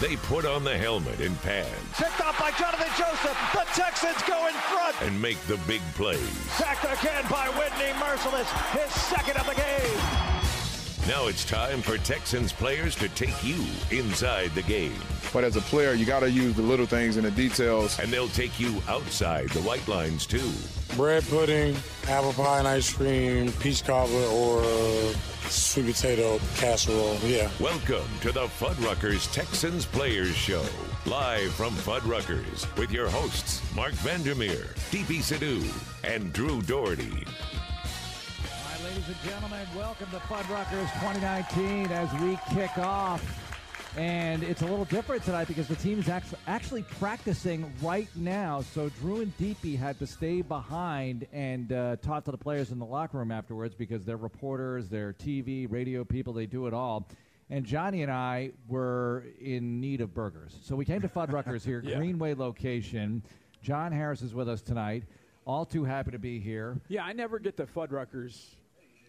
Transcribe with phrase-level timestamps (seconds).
[0.00, 1.68] They put on the helmet and pads.
[1.92, 3.36] Picked off by Johnathan Joseph.
[3.52, 4.96] The Texans go in front.
[5.02, 6.18] And make the big plays.
[6.56, 8.48] Sacked again by Whitney Mercilus.
[8.72, 10.39] His second of the game.
[11.10, 14.94] Now it's time for Texans players to take you inside the game.
[15.32, 17.98] But as a player, you got to use the little things and the details.
[17.98, 20.52] And they'll take you outside the white lines, too.
[20.94, 21.74] Bread pudding,
[22.06, 24.62] apple pie and ice cream, peach cobbler, or
[25.48, 27.16] sweet potato casserole.
[27.24, 27.50] Yeah.
[27.58, 30.64] Welcome to the Fuddruckers Texans Players Show.
[31.06, 35.60] Live from Fuddruckers with your hosts, Mark Vandermeer, Deepi Sidhu,
[36.04, 37.24] and Drew Dougherty.
[38.90, 39.68] Ladies and gentlemen.
[39.76, 43.22] Welcome to Fuddruckers 2019 as we kick off.
[43.96, 46.10] And it's a little different tonight because the team is
[46.48, 48.62] actually practicing right now.
[48.62, 52.80] So Drew and Deepi had to stay behind and uh, talk to the players in
[52.80, 57.06] the locker room afterwards because they're reporters, they're TV, radio people, they do it all.
[57.48, 60.58] And Johnny and I were in need of burgers.
[60.64, 61.96] So we came to Fuddruckers here, yeah.
[61.96, 63.22] Greenway location.
[63.62, 65.04] John Harris is with us tonight.
[65.46, 66.80] All too happy to be here.
[66.88, 68.56] Yeah, I never get to Fuddruckers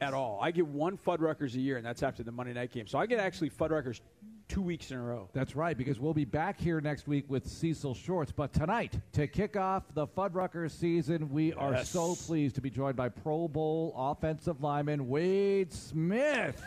[0.02, 0.40] at all.
[0.42, 2.88] I get one Fuddruckers a year, and that's after the Monday night game.
[2.88, 4.02] So I get actually Fuddruckers
[4.50, 5.30] two weeks in a row.
[5.32, 8.34] That's right, because we'll be back here next week with Cecil Shorts.
[8.34, 11.58] But tonight, to kick off the Fuddruckers season, we yes.
[11.58, 16.62] are so pleased to be joined by Pro Bowl offensive lineman Wade Smith.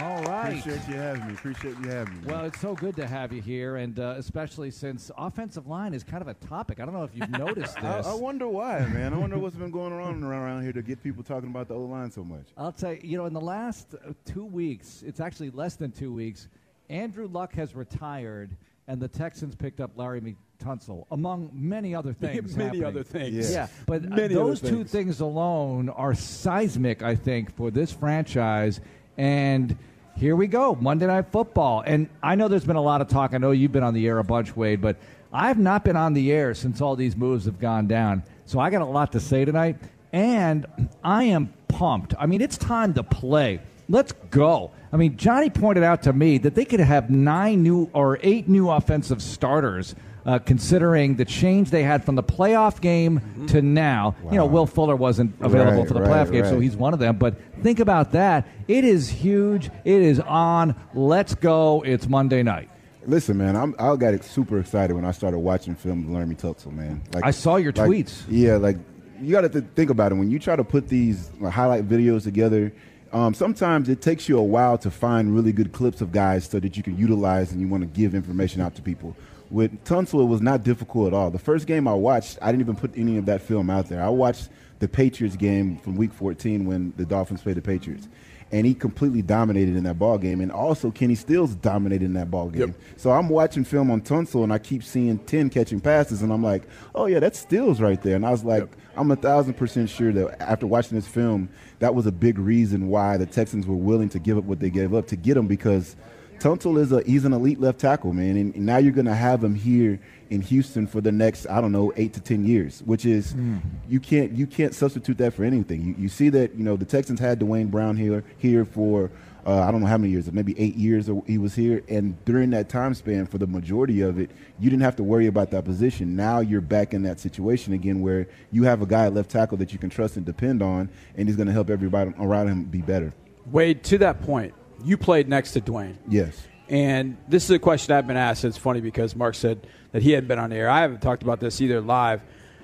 [0.00, 0.58] All right.
[0.58, 1.34] Appreciate you having me.
[1.34, 2.26] Appreciate you having me.
[2.26, 6.02] Well, it's so good to have you here, and uh, especially since offensive line is
[6.02, 6.80] kind of a topic.
[6.80, 8.06] I don't know if you've noticed this.
[8.06, 9.12] I, I, wonder why, man.
[9.12, 11.82] I wonder what's been going on around here to get people talking about the O
[11.82, 12.46] line so much.
[12.56, 15.92] I'll tell you, you know, in the last uh, two weeks, it's actually less than
[15.92, 16.48] two weeks,
[16.88, 18.56] Andrew Luck has retired,
[18.88, 22.56] and the Texans picked up Larry Tunsil, among many other things.
[22.56, 22.84] many happening.
[22.84, 23.50] other things.
[23.50, 24.90] Yeah, yeah but uh, those two things.
[24.90, 28.80] things alone are seismic, I think, for this franchise.
[29.16, 29.76] And
[30.16, 31.82] here we go, Monday Night Football.
[31.86, 33.34] And I know there's been a lot of talk.
[33.34, 34.96] I know you've been on the air a bunch, Wade, but
[35.32, 38.22] I've not been on the air since all these moves have gone down.
[38.46, 39.76] So I got a lot to say tonight.
[40.12, 40.66] And
[41.02, 42.14] I am pumped.
[42.18, 43.60] I mean, it's time to play.
[43.88, 44.70] Let's go.
[44.92, 48.48] I mean, Johnny pointed out to me that they could have nine new or eight
[48.48, 49.94] new offensive starters.
[50.24, 54.14] Uh, considering the change they had from the playoff game to now.
[54.22, 54.30] Wow.
[54.30, 56.50] You know, Will Fuller wasn't available right, for the right, playoff game, right.
[56.50, 57.16] so he's one of them.
[57.16, 58.46] But think about that.
[58.68, 59.68] It is huge.
[59.84, 60.76] It is on.
[60.94, 61.82] Let's go.
[61.82, 62.70] It's Monday night.
[63.04, 66.72] Listen, man, I'm, I got super excited when I started watching film of Laremy Tunsil,
[66.72, 67.02] man.
[67.12, 68.22] Like, I saw your like, tweets.
[68.28, 68.76] Yeah, like
[69.20, 70.14] you got to think about it.
[70.16, 72.72] When you try to put these like, highlight videos together,
[73.12, 76.60] um, sometimes it takes you a while to find really good clips of guys so
[76.60, 79.16] that you can utilize and you want to give information out to people.
[79.52, 81.30] With Tunsil, it was not difficult at all.
[81.30, 84.02] The first game I watched, I didn't even put any of that film out there.
[84.02, 84.48] I watched
[84.78, 88.08] the Patriots game from Week 14 when the Dolphins played the Patriots
[88.50, 90.40] and he completely dominated in that ball game.
[90.40, 92.60] And also, Kenny Stills dominated in that ball game.
[92.60, 92.76] Yep.
[92.96, 96.42] So I'm watching film on Tunsil, and I keep seeing 10 catching passes, and I'm
[96.42, 96.64] like,
[96.94, 98.14] oh, yeah, that's Stills right there.
[98.14, 98.76] And I was like, yep.
[98.94, 101.48] I'm a thousand percent sure that after watching this film,
[101.78, 104.70] that was a big reason why the Texans were willing to give up what they
[104.70, 105.96] gave up to get him because–
[106.42, 109.14] Tunsil is a he's an elite left tackle, man, and, and now you're going to
[109.14, 112.82] have him here in Houston for the next I don't know eight to ten years,
[112.84, 113.60] which is mm.
[113.88, 115.82] you can't you can't substitute that for anything.
[115.82, 119.12] You, you see that you know the Texans had Duane Brown here here for
[119.46, 122.50] uh, I don't know how many years, maybe eight years he was here, and during
[122.50, 125.64] that time span, for the majority of it, you didn't have to worry about that
[125.64, 126.16] position.
[126.16, 129.58] Now you're back in that situation again, where you have a guy at left tackle
[129.58, 132.64] that you can trust and depend on, and he's going to help everybody around him
[132.64, 133.12] be better.
[133.46, 135.98] Wade, to that point, you played next to Duane.
[136.08, 136.46] Yes.
[136.68, 138.44] And this is a question I've been asked.
[138.44, 140.70] It's funny because Mark said that he hadn't been on the air.
[140.70, 142.22] I haven't talked about this either live,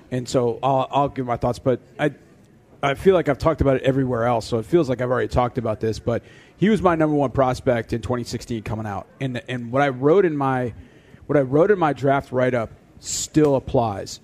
[0.09, 1.59] and so I'll, I'll give my thoughts.
[1.59, 2.13] But I,
[2.81, 5.27] I feel like I've talked about it everywhere else, so it feels like I've already
[5.27, 5.99] talked about this.
[5.99, 6.23] But
[6.57, 10.25] he was my number one prospect in 2016 coming out, and and what I wrote
[10.25, 10.73] in my,
[11.27, 14.19] what I wrote in my draft write up still applies.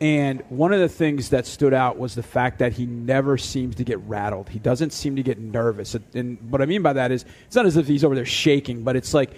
[0.00, 3.76] And one of the things that stood out was the fact that he never seems
[3.76, 4.50] to get rattled.
[4.50, 5.96] He doesn't seem to get nervous.
[6.12, 8.82] And what I mean by that is, it's not as if he's over there shaking,
[8.82, 9.30] but it's like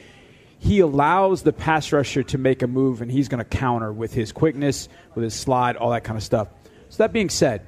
[0.58, 4.12] he allows the pass rusher to make a move and he's going to counter with
[4.12, 6.48] his quickness, with his slide, all that kind of stuff.
[6.88, 7.62] So, that being said,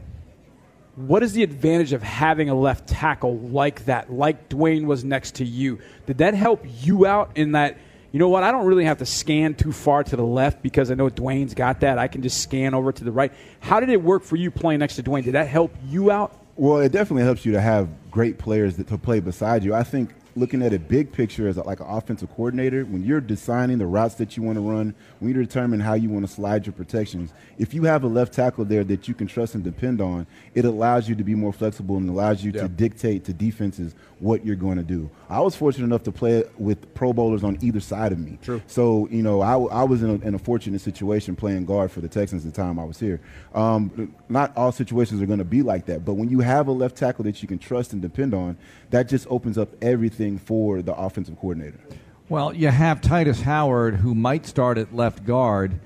[0.96, 5.36] what is the advantage of having a left tackle like that, like Duane was next
[5.36, 5.78] to you?
[6.06, 7.78] Did that help you out in that?
[8.12, 8.42] You know what?
[8.42, 11.54] I don't really have to scan too far to the left because I know Duane's
[11.54, 11.96] got that.
[11.98, 13.32] I can just scan over to the right.
[13.60, 15.22] How did it work for you playing next to Duane?
[15.22, 16.36] Did that help you out?
[16.56, 19.74] Well, it definitely helps you to have great players that to play beside you.
[19.74, 23.20] I think looking at a big picture as a, like an offensive coordinator, when you're
[23.20, 26.32] designing the routes that you want to run, when you determine how you want to
[26.32, 29.62] slide your protections, if you have a left tackle there that you can trust and
[29.64, 32.62] depend on, it allows you to be more flexible and allows you Yeah.
[32.62, 35.10] to dictate to defenses what you're going to do.
[35.28, 38.38] I was fortunate enough to play with Pro Bowlers on either side of me.
[38.42, 38.62] True.
[38.66, 42.00] So, you know, I, I was in a, in a fortunate situation playing guard for
[42.00, 43.20] the Texans at the time I was here.
[43.54, 46.72] Um, not all situations are going to be like that, but when you have a
[46.72, 48.56] left tackle that you can trust and depend on,
[48.90, 51.80] that just opens up everything for the offensive coordinator.
[52.28, 55.80] Well, you have Tytus Howard, who might start at left guard,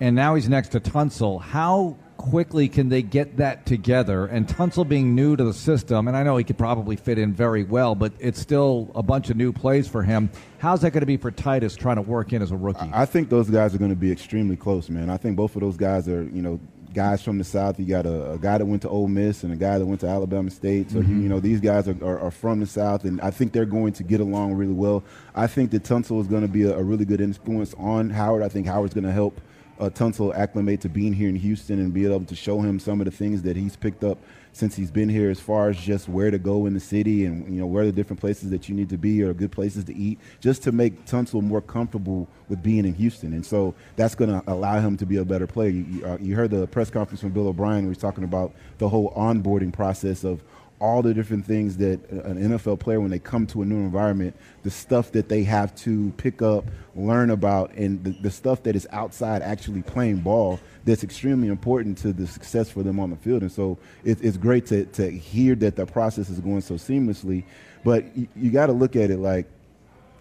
[0.00, 1.42] and now he's next to Tunsil.
[1.42, 4.26] How quickly can they get that together?
[4.26, 7.32] And Tunsil being new to the system, and I know he could probably fit in
[7.32, 10.30] very well, but it's still a bunch of new plays for him.
[10.58, 12.90] How's that going to be for Tytus trying to work in as a rookie?
[12.92, 15.08] I think those guys are going to be extremely close, man.
[15.08, 16.60] I think both of those guys are, you know,
[16.92, 17.78] guys from the South.
[17.78, 20.00] You got a, a guy that went to Ole Miss and a guy that went
[20.00, 20.90] to Alabama State.
[20.90, 23.52] So, you, you know, these guys are, are, are from the South, and I think
[23.52, 25.02] they're going to get along really well.
[25.34, 28.42] I think that Tunsil is going to be a, a really good influence on Howard.
[28.42, 29.40] I think Howard's going to help
[29.80, 33.00] uh, Tunsil acclimate to being here in Houston and be able to show him some
[33.00, 34.18] of the things that he's picked up
[34.52, 37.52] since he's been here as far as just where to go in the city and
[37.52, 39.94] you know where the different places that you need to be or good places to
[39.96, 43.32] eat just to make Tunsil more comfortable with being in Houston.
[43.32, 45.70] And so that's going to allow him to be a better player.
[45.70, 48.88] You, uh, you heard the press conference from Bill O'Brien where he's talking about the
[48.88, 50.42] whole onboarding process of
[50.80, 54.34] all the different things that an NFL player, when they come to a new environment,
[54.62, 56.64] the stuff that they have to pick up,
[56.96, 61.98] learn about, and the, the stuff that is outside actually playing ball that's extremely important
[61.98, 63.42] to the success for them on the field.
[63.42, 67.44] And so it, it's great to, to hear that the process is going so seamlessly.
[67.84, 69.46] But you, you got to look at it like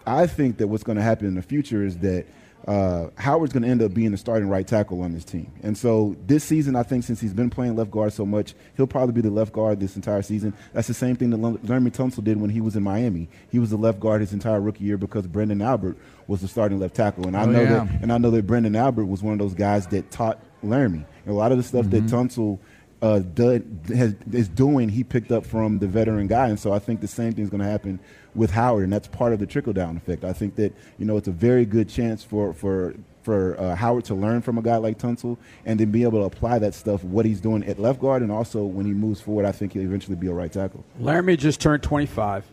[0.06, 2.26] I think that what's going to happen in the future is that
[2.68, 5.52] uh, Howard's going to end up being the starting right tackle on this team.
[5.64, 8.86] And so this season, I think since he's been playing left guard so much, he'll
[8.86, 10.54] probably be the left guard this entire season.
[10.74, 13.28] That's the same thing that Laremy Tunsil did when he was in Miami.
[13.50, 15.98] He was the left guard his entire rookie year because Branden Albert
[16.28, 17.26] was the starting left tackle.
[17.28, 17.70] And I Oh, know yeah.
[17.86, 21.06] that and I know that Branden Albert was one of those guys that taught Laremy.
[21.26, 22.60] And a lot of the stuff that Tunsil
[23.02, 26.50] uh, did, has, is doing, he picked up from the veteran guy.
[26.50, 28.00] And so I think the same thing is going to happen
[28.36, 30.24] with Howard, and that's part of the trickle down effect.
[30.24, 34.06] I think that you know it's a very good chance for for for uh, Howard
[34.06, 37.04] to learn from a guy like Tunsil and then be able to apply that stuff,
[37.04, 39.84] what he's doing at left guard, and also when he moves forward, I think he'll
[39.84, 40.84] eventually be a right tackle.
[41.00, 42.46] Laremy just turned 25.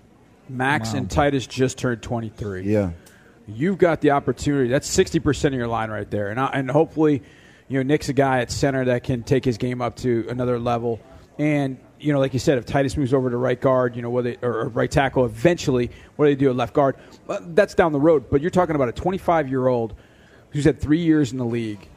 [0.49, 2.63] Max and Tytus just turned 23.
[2.63, 2.91] Yeah.
[3.49, 4.69] You've got the opportunity.
[4.69, 6.29] That's 60% of your line right there.
[6.29, 7.23] And, I, and hopefully,
[7.69, 10.59] you know, Nick's a guy at center that can take his game up to another
[10.59, 11.01] level.
[11.39, 14.17] And, you know, like you said, if Tytus moves over to right guard, you know,
[14.17, 16.97] or, or right tackle eventually, what do they do at left guard?
[17.27, 18.31] That's down the road.
[18.31, 19.95] But you're talking about a 25 year old
[20.51, 21.89] who's had three years in the league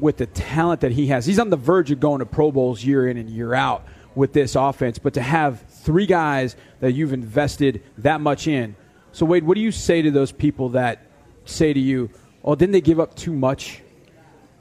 [0.00, 1.24] with the talent that he has.
[1.24, 3.86] He's on the verge of going to Pro Bowls year in and year out
[4.16, 4.98] with this offense.
[4.98, 8.74] But to have three guys that you've invested that much in.
[9.12, 11.06] So, Wade, what do you say to those people that
[11.44, 12.10] say to you,
[12.44, 13.82] oh, didn't they give up too much?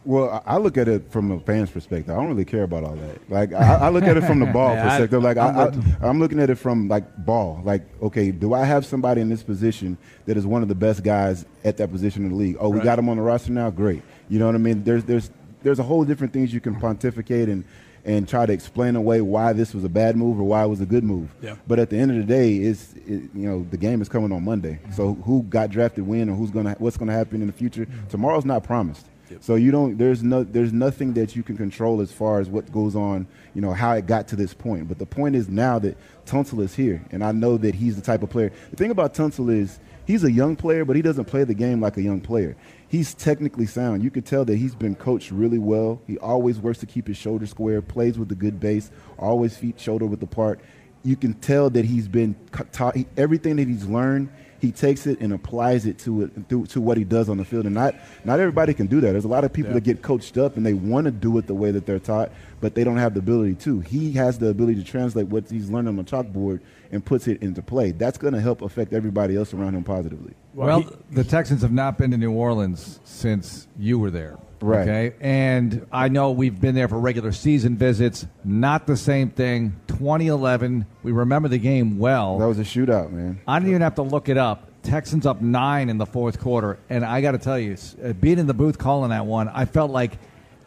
[0.03, 2.12] Well, I look at it from a fan's perspective.
[2.13, 3.30] I don't really care about all that.
[3.30, 5.21] Like I, I look at it from the ball Yeah, perspective.
[5.21, 5.63] Like I'm I,
[6.06, 7.62] I, I'm looking at it from like ball.
[7.63, 11.03] Like okay, do I have somebody in this position that is one of the best
[11.03, 12.57] guys at that position in the league?
[12.59, 12.83] Oh, we Right.
[12.86, 13.69] got him on the roster now.
[13.69, 14.01] Great.
[14.27, 14.83] You know what I mean?
[14.83, 15.30] There's there's
[15.62, 17.63] there's a whole different things you can pontificate and
[18.03, 20.81] and try to explain away why this was a bad move or why it was
[20.81, 21.30] a good move.
[21.44, 21.57] Yeah.
[21.68, 24.31] But at the end of the day, it's it, you know the game is coming
[24.31, 24.80] on Monday.
[24.95, 27.86] So who got drafted when or who's gonna what's gonna happen in the future?
[28.09, 29.06] Tomorrow's not promised.
[29.39, 32.72] So you don't there's no there's nothing that you can control as far as what
[32.72, 34.88] goes on, you know, how it got to this point.
[34.88, 38.01] But the point is now that Tunsil is here and I know that he's the
[38.01, 38.51] type of player.
[38.72, 41.80] The thing about Tunsil is he's a young player, but he doesn't play the game
[41.80, 42.56] like a young player.
[42.88, 44.04] He's technically sound.
[44.04, 46.01] You could tell that he's been coached really well.
[46.08, 49.79] He always works to keep his shoulder square, plays with a good base, always feet
[49.79, 50.60] shoulder width apart.
[51.03, 52.36] You can tell that he's been
[52.72, 54.29] taught everything that he's learned.
[54.62, 57.44] He takes it and applies it to it to, to what he does on the
[57.46, 59.12] field, and not not everybody can do that.
[59.12, 61.48] There's a lot of people that get coached up and they want to do it
[61.48, 63.80] the way that they're taught, but they don't have the ability to.
[63.80, 66.60] He has the ability to translate what he's learned on the chalkboard
[66.91, 67.91] and puts it into play.
[67.91, 70.34] That's going to help affect everybody else around him positively.
[70.53, 74.38] Well, the Texans have not been to New Orleans since you were there.
[74.62, 74.88] Right.
[74.88, 75.15] Okay.
[75.20, 78.25] And I know we've been there for regular season visits.
[78.44, 79.75] Not the same thing.
[79.88, 80.86] 2011.
[81.03, 82.38] We remember the game well.
[82.38, 83.41] That was a shootout, man.
[83.48, 84.68] I didn't even have to look it up.
[84.84, 88.39] Texans up nine in the fourth quarter, and I got to tell you, uh, being
[88.39, 90.18] in the booth calling that one, I felt like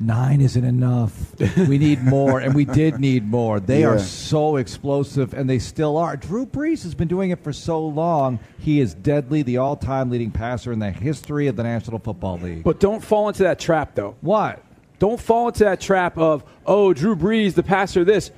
[0.01, 1.35] nine isn't enough.
[1.69, 3.61] we need more, and we did need more.
[3.61, 6.17] They are so explosive, and they still are.
[6.17, 8.39] Drew Brees has been doing it for so long.
[8.59, 12.65] He is deadly, the all-time leading passer in the history of the National Football League.
[12.65, 14.17] But don't fall into that trap, though.
[14.21, 14.63] what?
[15.01, 18.31] Don't fall into that trap of, oh, Drew Brees, the passer, this.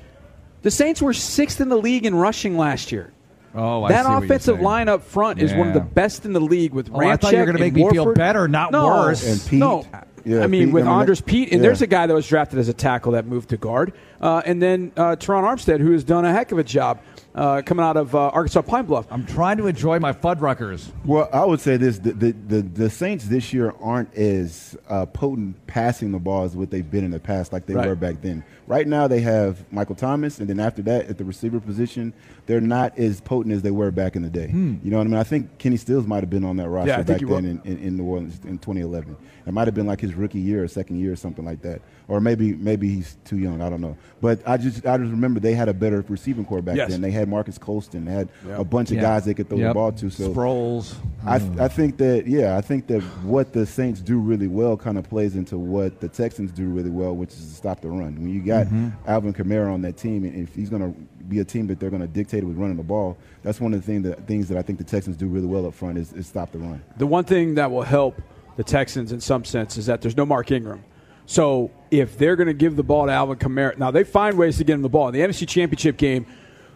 [0.62, 3.12] The Saints were sixth in the league in rushing last year.
[3.54, 6.24] Oh, I that see what you're offensive line up front is one of the best
[6.24, 8.48] in the league with Oh, I thought you were gonna make and me feel better,
[8.48, 9.26] not no, worse.
[9.26, 9.58] And Peat.
[9.60, 9.86] No,
[10.26, 11.68] Yeah, I mean Peat, with I mean, Andrus that- Peat, and yeah.
[11.68, 14.60] there's a guy that was drafted as a tackle that moved to guard, uh, and
[14.60, 17.00] then uh, Terron Armstead, who has done a heck of a job
[17.36, 19.06] uh, coming out of uh, Arkansas Pine Bluff.
[19.10, 20.90] I'm trying to enjoy my Fuddruckers.
[21.04, 25.06] Well, I would say this: the the, the, the Saints this year aren't as uh,
[25.06, 27.86] potent passing the ball as what they've been in the past, like they Right.
[27.86, 28.42] were back then.
[28.66, 32.12] Right now, they have Michael Thomas, and then after that, at the receiver position,
[32.46, 34.48] they're not as potent as they were back in the day.
[34.52, 35.18] You know what I mean?
[35.18, 36.98] I think Kenny Stills might have been on that roster Hmm.
[37.00, 39.16] Yeah, back then in, in, in New Orleans in 2011.
[39.46, 41.80] It might have been like his rookie year or second year or something like that,
[42.08, 43.60] or maybe maybe he's too young.
[43.62, 43.96] I don't know.
[44.20, 46.90] But I just I just remember they had a better receiving corps back Yes.
[46.90, 47.00] then.
[47.00, 48.58] They had Marques Colston, they had Yep.
[48.58, 49.02] a bunch of Yeah.
[49.02, 49.70] guys they could throw Yep.
[49.70, 50.10] the ball to.
[50.10, 50.96] So Sproles.
[51.24, 54.98] I, I think that yeah, I think that what the Saints do really well kind
[54.98, 58.16] of plays into what the Texans do really well, which is to stop the run.
[58.16, 58.88] When you got Mm-hmm.
[59.08, 61.90] Alvin Kamara on that team, and if he's going to be a team that they're
[61.90, 64.56] going to dictate with running the ball, that's one of the thing that, things that
[64.58, 66.82] I think the Texans do really well up front is, is stop the run.
[66.98, 68.20] The one thing that will help
[68.56, 70.82] the Texans in some sense is that there's no Mark Ingram.
[71.26, 74.58] So if they're going to give the ball to Alvin Kamara, now they find ways
[74.58, 75.08] to get him the ball.
[75.08, 76.24] In the NFC Championship game,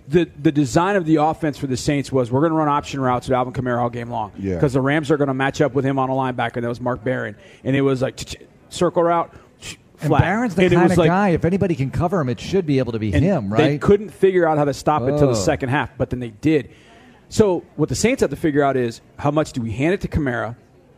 [0.09, 3.01] the, the design of the offense for the Saints was we're going to run option
[3.01, 4.55] routes with Alvin Kamara all game long Yeah.
[4.55, 6.61] because the Rams are going to match up with him on a linebacker.
[6.61, 8.19] That was Mark Barron, and it was like
[8.71, 9.33] circle route.
[10.01, 10.21] And Flat.
[10.23, 11.29] Barron's the And kind of like- guy.
[11.31, 13.81] If anybody can cover him, it should be able to be him, They right?
[13.81, 15.33] couldn't figure out how to stop it until Oh.
[15.33, 16.71] the second half, but then they did.
[17.29, 20.01] So what the Saints have to figure out is how much do we hand it
[20.01, 20.57] to Kamara?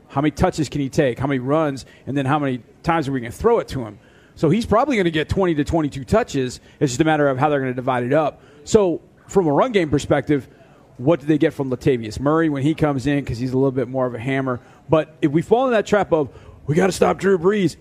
[0.09, 1.19] How many touches can he take?
[1.19, 1.85] How many runs?
[2.07, 3.99] And then how many times are we going to throw it to him?
[4.35, 6.61] So he's probably going to get 20 to 22 touches.
[6.81, 8.41] It's just a matter of how they're going to divide it up.
[8.65, 10.49] So from a run game perspective,
[10.97, 13.73] what do they get from Latavius Murray when he comes in because he's a little
[13.73, 14.61] bit more of a hammer?
[14.89, 16.29] But if we fall in that trap of
[16.67, 17.77] we got to stop Drew Brees,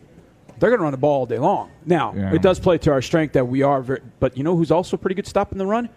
[0.62, 1.72] they're going to run the ball all day long.
[1.86, 2.34] Now Yeah.
[2.34, 4.96] it does play to our strength that we are, very, but you know who's also
[4.96, 5.89] pretty good stopping the run?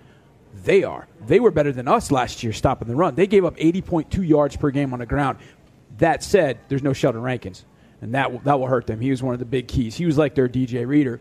[0.64, 1.06] They are.
[1.26, 3.14] They were better than us last year stopping the run.
[3.14, 5.38] They gave up 80.2 yards per game on the ground.
[5.98, 7.64] That said, there's no Sheldon Rankins,
[8.00, 9.00] and that will, that will hurt them.
[9.00, 9.94] He was one of the big keys.
[9.96, 11.20] He was like their DJ Reader.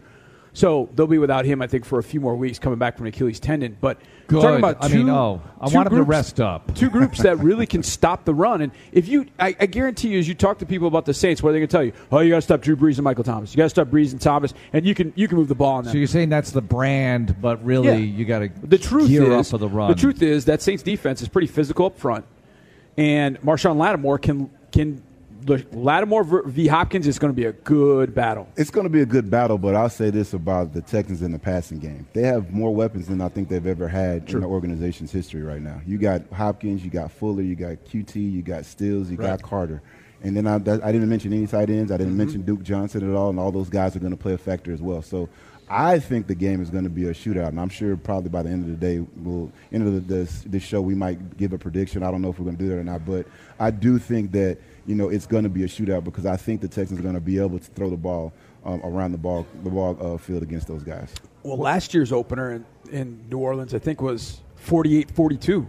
[0.55, 3.07] So they'll be without him, I think, for a few more weeks coming back from
[3.07, 3.75] Achilles tendon.
[3.81, 4.39] But Good.
[4.41, 6.75] talking about I two, mean, oh, I want him to groups- rest up.
[6.75, 8.61] Two groups that really can stop the run.
[8.61, 11.41] And if you, I, I guarantee you, as you talk to people about the Saints,
[11.41, 11.93] what are they going to tell you?
[12.11, 13.51] Oh, you got to stop Drew Brees and Michael Thomas.
[13.51, 15.73] You got to stop Brees and Thomas, and you can you can move the ball
[15.77, 15.91] on them.
[15.91, 17.93] So you're saying that's the brand, but really Yeah.
[17.95, 19.89] you got to The truth gear is, up for the run.
[19.89, 22.25] The truth is that Saints defense is pretty physical up front,
[22.95, 25.01] and Marshon Lattimore can can
[25.47, 26.67] Lattimore v.
[26.67, 28.47] Hopkins is going to be a good battle.
[28.55, 31.31] It's going to be a good battle, but I'll say this about the Texans in
[31.31, 32.07] the passing game.
[32.13, 35.61] They have more weapons than I think they've ever had in the organization's history right
[35.61, 35.81] now.
[35.85, 39.81] You got Hopkins, you got Fuller, you got Coutee, you got Stills, you got Carter.
[40.23, 41.91] And then I, I didn't mention any tight ends.
[41.91, 42.17] I didn't mm-hmm.
[42.17, 44.71] mention Duke Johnson at all, and all those guys are going to play a factor
[44.71, 45.01] as well.
[45.01, 45.27] So
[45.69, 48.43] I think the game is going to be a shootout, and I'm sure probably by
[48.43, 51.51] the end of the day, we'll end of the, this, this show, we might give
[51.51, 52.03] a prediction.
[52.03, 53.25] I don't know if we're going to do that or not, but
[53.59, 56.61] I do think that you know it's going to be a shootout because I think
[56.61, 58.33] the Texans are going to be able to throw the ball
[58.65, 61.13] um, around the ball the ball uh, field against those guys.
[61.43, 65.67] Well, last year's opener in, in New Orleans, I think, was 48-42.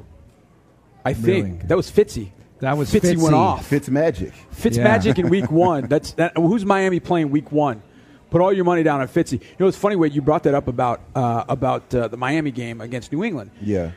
[1.05, 1.67] I think Really?
[1.67, 2.31] that was Fitzy.
[2.61, 3.23] That was Fitzy, Fitzy.
[3.23, 3.67] went off.
[3.67, 4.33] Fitz magic.
[4.51, 4.85] Fitz Yeah.
[4.85, 5.87] Magic in Week One.
[5.89, 6.37] That's that.
[6.37, 7.83] Who's Miami playing Week One?
[8.31, 9.33] Put all your money down on Fitzy.
[9.41, 12.51] You know, it's funny Wade, you brought that up about uh, about uh, the Miami
[12.53, 13.51] game against New England.
[13.61, 13.91] Yeah.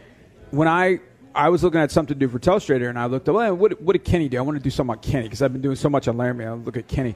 [0.52, 1.00] when I
[1.38, 3.80] I was looking at something to do for Telestrator, and I looked up, well, what,
[3.80, 4.40] what did Kenny do?
[4.40, 6.48] I want to do something on Kenny because I've been doing so much on Laremy.
[6.48, 7.16] I look at Kenny.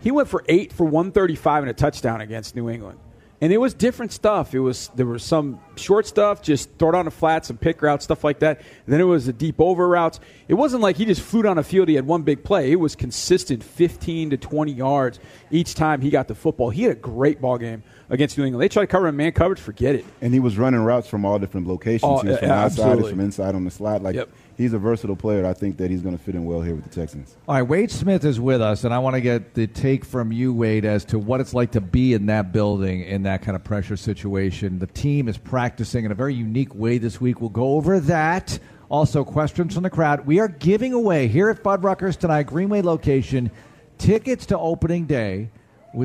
[0.00, 2.98] He went for eight for 135 and a touchdown against New England.
[3.42, 4.54] And it was different stuff.
[4.54, 7.80] It was there was some short stuff, just throw it on the flat, some pick
[7.80, 8.58] routes, stuff like that.
[8.58, 10.20] And then it was the deep over routes.
[10.46, 11.88] It wasn't like he just flew down a field.
[11.88, 12.70] He had one big play.
[12.70, 15.20] It was consistent, 15 to 20 yards
[15.50, 16.68] each time he got the football.
[16.68, 18.62] He had a great ball game against New England.
[18.62, 20.04] They tried to cover him man coverage, forget it.
[20.20, 22.04] And he was running routes from all different locations.
[22.04, 23.02] Oh, he was uh, from yeah, outside, absolutely.
[23.04, 24.02] he's from inside on the slide.
[24.02, 24.28] Like Yep.
[24.60, 25.46] He's a versatile player.
[25.46, 27.36] I think that he's going to fit in well here with the Texans.
[27.48, 30.32] All right, Wade Smith is with us, and I want to get the take from
[30.32, 33.56] you, Wade, as to what it's like to be in that building in that kind
[33.56, 34.78] of pressure situation.
[34.78, 37.40] The team is practicing in a very unique way this week.
[37.40, 38.58] We'll go over that.
[38.90, 40.26] Also, questions from the crowd.
[40.26, 43.50] We are giving away here at Fuddruckers tonight, Greenway location,
[43.98, 45.50] tickets to opening day.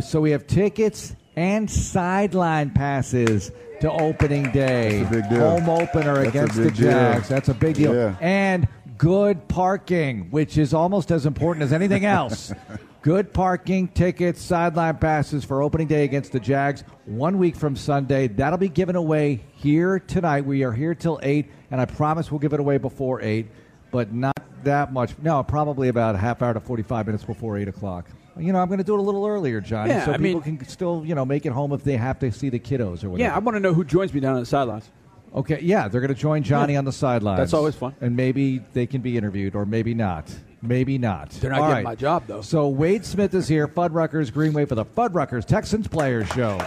[0.01, 3.51] So we have tickets and sideline passes
[3.85, 5.03] to opening day.
[5.03, 5.49] That's a big deal.
[5.49, 6.89] Home opener That's against the big deal.
[6.89, 7.29] Jags.
[7.29, 7.93] That's a big deal.
[7.93, 8.15] Yeah.
[8.19, 12.51] And good parking, which is almost as important as anything else.
[13.03, 18.27] good parking, tickets, sideline passes for opening day against the Jags one week from Sunday.
[18.27, 20.45] That'll be given away here tonight.
[20.45, 23.45] We are here till 8, and I promise we'll give it away before 8,
[23.91, 25.15] but not that much.
[25.21, 28.09] No, probably about a half hour to 45 minutes before 8 o'clock.
[28.37, 30.41] You know, I'm going to do it a little earlier, Johnny, Yeah, so I people
[30.41, 33.03] mean- can still, you know, make it home if they have to see the kiddos
[33.03, 33.17] or whatever.
[33.29, 34.89] Yeah, I want to know who joins me down on the sidelines.
[35.33, 37.39] Okay, yeah, they're going to join Johnny on the sidelines.
[37.39, 37.93] That's always fun.
[38.01, 40.33] And maybe they can be interviewed, or maybe not.
[40.61, 41.29] Maybe not.
[41.31, 42.41] They're not All getting my job, though.
[42.41, 46.57] So Wade Smith is here, Fuddruckers Greenway for the Fuddruckers Texans Players Show.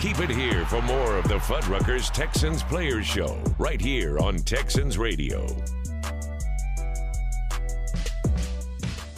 [0.00, 4.96] Keep it here for more of the Fuddruckers Texans Players Show, right here on Texans
[4.96, 5.46] Radio.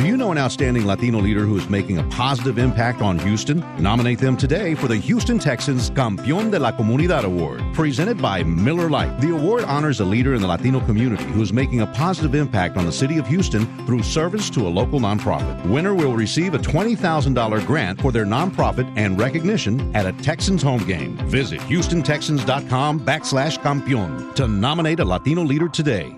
[0.00, 3.62] Do you know an outstanding Latino leader who is making a positive impact on Houston?
[3.78, 8.88] Nominate them today for the Houston Texans Campeón de la Comunidad Award, presented by Miller
[8.88, 9.20] Lite.
[9.20, 12.78] The award honors a leader in the Latino community who is making a positive impact
[12.78, 15.68] on the city of Houston through service to a local nonprofit.
[15.68, 20.82] Winner will receive a $20,000 grant for their nonprofit and recognition at a Texans home
[20.86, 21.14] game.
[21.28, 26.16] Visit HoustonTexans.com backslash campeón to nominate a Latino leader today.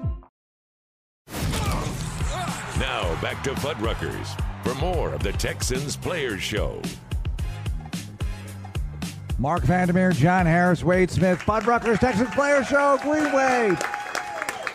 [3.33, 6.83] Back to Fuddruckers for more of the Texans Players Show.
[9.39, 13.75] Mark Vandermeer, John Harris, Wade Smith, Fuddruckers Texans Players Show, Greenway.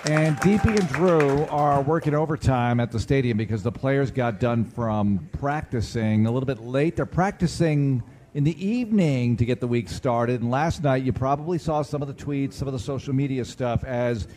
[0.10, 4.66] And DP and Drew are working overtime at the stadium because the players got done
[4.66, 6.96] from practicing a little bit late.
[6.96, 8.02] They're practicing
[8.34, 10.42] in the evening to get the week started.
[10.42, 13.46] And last night, you probably saw some of the tweets, some of the social media
[13.46, 14.28] stuff as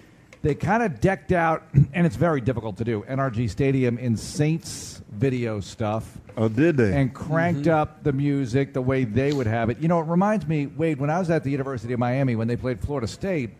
[0.43, 5.03] they kind of decked out, and it's very difficult to do, NRG Stadium in Saints
[5.11, 6.19] video stuff.
[6.37, 6.99] Oh, did they?
[6.99, 7.71] And cranked mm-hmm.
[7.71, 9.79] up the music the way they would have it.
[9.79, 12.49] You know, it reminds me, Wade, when I was at the University of Miami when
[12.49, 13.51] they played Florida State,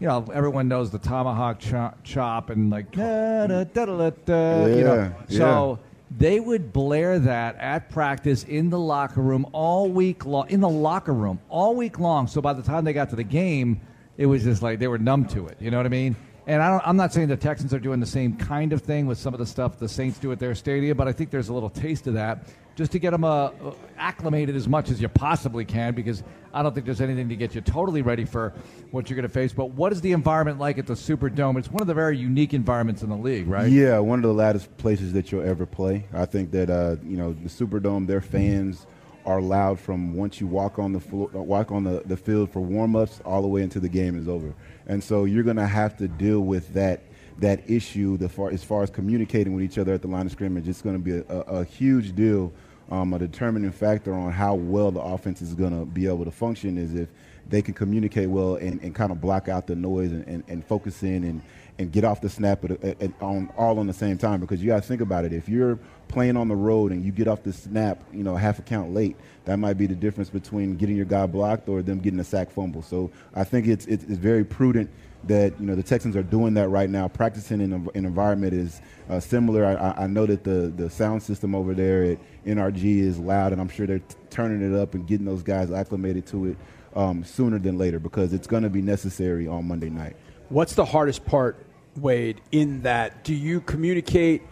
[0.00, 4.66] you know, everyone knows the tomahawk chop, chop and like, da, da, da, da, da,
[4.66, 5.12] you know.
[5.28, 5.78] Yeah, So
[6.16, 10.68] they would blare that at practice in the locker room all week long, in the
[10.68, 12.26] locker room all week long.
[12.26, 13.80] So by the time they got to the game,
[14.18, 15.56] it was just like they were numb to it.
[15.60, 16.16] You know what I mean?
[16.46, 19.16] And I I'm not saying the Texans are doing the same kind of thing with
[19.16, 21.54] some of the stuff the Saints do at their stadium, but I think there's a
[21.54, 23.50] little taste of that just to get them uh,
[23.96, 26.22] acclimated as much as you possibly can because
[26.54, 28.54] I don't think there's anything to get you totally ready for
[28.92, 29.52] what you're going to face.
[29.52, 31.58] But what is the environment like at the Superdome?
[31.58, 33.68] It's one of the very unique environments in the league, right?
[33.70, 36.06] Yeah, one of the loudest places that you'll ever play.
[36.12, 38.86] I think that uh, you know the Superdome, their fans
[39.28, 42.60] are loud from once you walk on the floor, walk on the, the field for
[42.60, 44.54] warm-ups all the way until the game is over.
[44.86, 47.02] And so you're going to have to deal with that
[47.38, 50.32] that issue the far, as far as communicating with each other at the line of
[50.32, 50.66] scrimmage.
[50.66, 52.52] It's going to be a, a, a huge deal.
[52.90, 56.30] Um, a determining factor on how well the offense is going to be able to
[56.30, 57.08] function is if
[57.46, 60.64] they can communicate well and, and kind of block out the noise and, and, and
[60.64, 61.42] focus in and,
[61.78, 64.40] and get off the snap at, at, at on, all on the same time.
[64.40, 65.34] Because you got to think about it.
[65.34, 68.58] If you're playing on the road and you get off the snap, you know, half
[68.58, 72.00] a count late, that might be the difference between getting your guy blocked or them
[72.00, 72.82] getting a sack fumble.
[72.82, 74.90] So I think it's, it's, very prudent
[75.24, 77.08] that you know the Texans are doing that right now.
[77.08, 79.64] Practicing in an environment is uh, similar.
[79.64, 83.60] I, I, know that the the sound system over there at NRG is loud, and
[83.60, 86.56] I'm sure they're t- turning it up and getting those guys acclimated to it
[86.94, 90.16] um, sooner than later because it's going to be necessary on Monday night.
[90.48, 91.64] What's the hardest part,
[91.96, 93.24] Wade, in that?
[93.24, 94.42] Do you communicate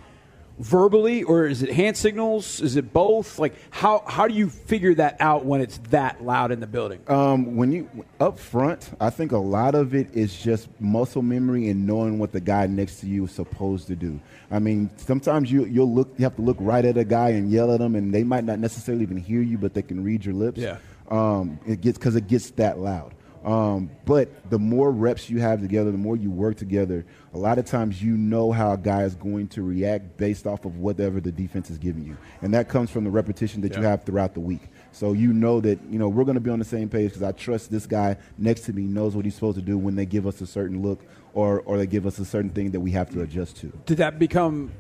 [0.59, 2.61] verbally or is it hand signals?
[2.61, 3.39] Is it both?
[3.39, 7.01] Like how how do you figure that out when it's that loud in the building?
[7.09, 7.89] Um, when you
[8.21, 12.33] up front, I think a lot of it is just muscle memory and knowing what
[12.33, 14.21] the guy next to you is supposed to do.
[14.51, 17.51] I mean, sometimes you you'll look you have to look right at a guy and
[17.51, 20.25] yell at them, and they might not necessarily even hear you, but they can read
[20.25, 20.59] your lips.
[20.59, 20.79] Yeah.
[21.11, 23.15] Um, it gets because it gets that loud.
[23.47, 27.59] Um, but the more reps you have together, the more you work together, a lot
[27.59, 31.21] of times you know how a guy is going to react based off of whatever
[31.21, 32.17] the defense is giving you.
[32.43, 34.63] And that comes from the repetition that you have throughout the week.
[34.91, 37.23] So you know that, you know, we're going to be on the same page because
[37.23, 40.07] I trust this guy next to me knows what he's supposed to do when they
[40.07, 42.91] give us a certain look or, or they give us a certain thing that we
[42.93, 43.73] have to adjust to.
[43.87, 44.73] Did that become?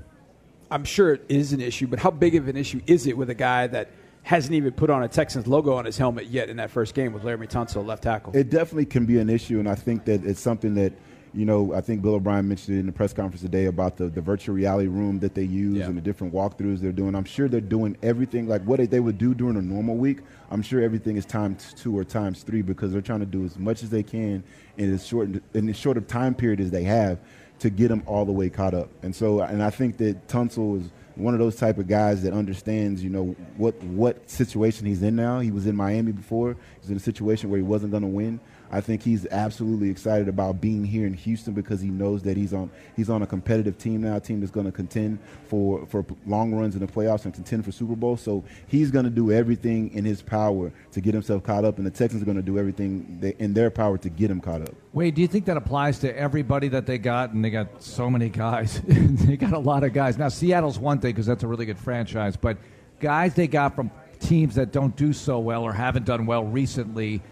[0.72, 3.30] I'm sure it is an issue, but how big of an issue is it with
[3.30, 3.90] a guy that
[4.26, 7.12] hasn't even put on a Texans logo on his helmet yet in that first game
[7.12, 8.36] with Laremy Tunsil, left tackle?
[8.36, 10.92] It definitely can be an issue, and I think that it's something that,
[11.32, 14.08] you know, I think Bill O'Brien mentioned it in the press conference today about the,
[14.08, 15.84] the virtual reality room that they use Yeah.
[15.86, 17.14] and the different walkthroughs they're doing.
[17.14, 20.18] I'm sure they're doing everything like what they would do during a normal week.
[20.50, 23.56] I'm sure everything is times two or times three because they're trying to do as
[23.56, 24.42] much as they can
[24.76, 27.20] in as short in as short of time period as they have
[27.60, 28.88] to get them all the way caught up.
[29.04, 32.32] And so, and I think that Tunsil is one of those type of guys that
[32.32, 35.40] understands, you know, what what situation he's in now.
[35.40, 36.56] He was in Miami before.
[36.80, 38.38] He's in a situation where he wasn't going to win.
[38.70, 42.52] I think he's absolutely excited about being here in Houston because he knows that he's
[42.52, 46.04] on he's on a competitive team now, a team that's going to contend for for
[46.26, 48.16] long runs in the playoffs and contend for Super Bowl.
[48.16, 51.86] So he's going to do everything in his power to get himself caught up, and
[51.86, 54.74] the Texans are going to do everything in their power to get him caught up.
[54.92, 57.30] Wait, do you think that applies to everybody that they got?
[57.32, 58.80] And they got so many guys.
[58.86, 60.18] they got a lot of guys.
[60.18, 62.58] Now Seattle's one thing because that's a really good franchise, but
[63.00, 67.22] guys they got from teams that don't do so well or haven't done well recently,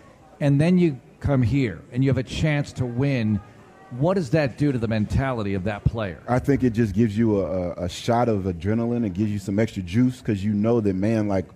[0.40, 3.40] and then you come here and you have a chance to win,
[3.90, 6.20] what does that do to the mentality of that player?
[6.28, 9.04] I think it just gives you a, a shot of adrenaline.
[9.04, 11.46] and gives you some extra juice because you know that, man, like,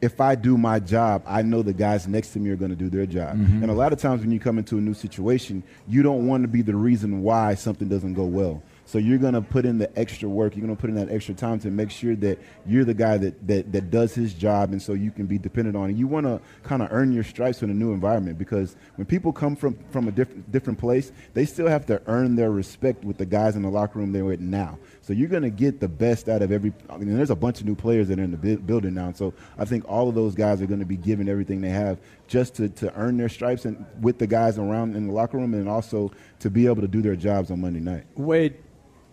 [0.00, 2.76] if I do my job, I know the guys next to me are going to
[2.76, 3.36] do their job.
[3.36, 3.62] Mm-hmm.
[3.62, 6.42] And a lot of times when you come into a new situation, you don't want
[6.42, 8.62] to be the reason why something doesn't go well.
[8.84, 10.56] So you're going to put in the extra work.
[10.56, 13.16] You're going to put in that extra time to make sure that you're the guy
[13.18, 15.90] that, that, that does his job and so you can be dependent on.
[15.90, 19.06] And you want to kind of earn your stripes in a new environment because when
[19.06, 23.04] people come from, from a diff- different place, they still have to earn their respect
[23.04, 24.78] with the guys in the locker room they're with now.
[25.02, 26.72] So you're going to get the best out of every.
[26.88, 29.12] I mean, there's a bunch of new players that are in the bu- building now.
[29.12, 31.98] So I think all of those guys are going to be giving everything they have
[32.28, 35.54] just to, to earn their stripes and with the guys around in the locker room
[35.54, 38.04] and also to be able to do their jobs on Monday night.
[38.14, 38.54] Wade,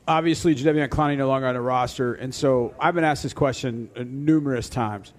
[0.08, 3.90] obviously Jadeveon Clowney no longer on the roster, and so I've been asked this question
[3.96, 5.14] uh, numerous times.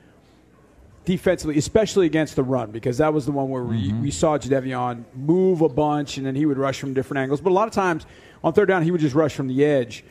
[1.07, 4.03] Defensively, especially against the run, because that was the one where we, mm-hmm.
[4.03, 7.41] we saw Jadeveon move a bunch, and then he would rush from different angles.
[7.41, 8.05] But a lot of times
[8.45, 10.05] on third down, he would just rush from the edge.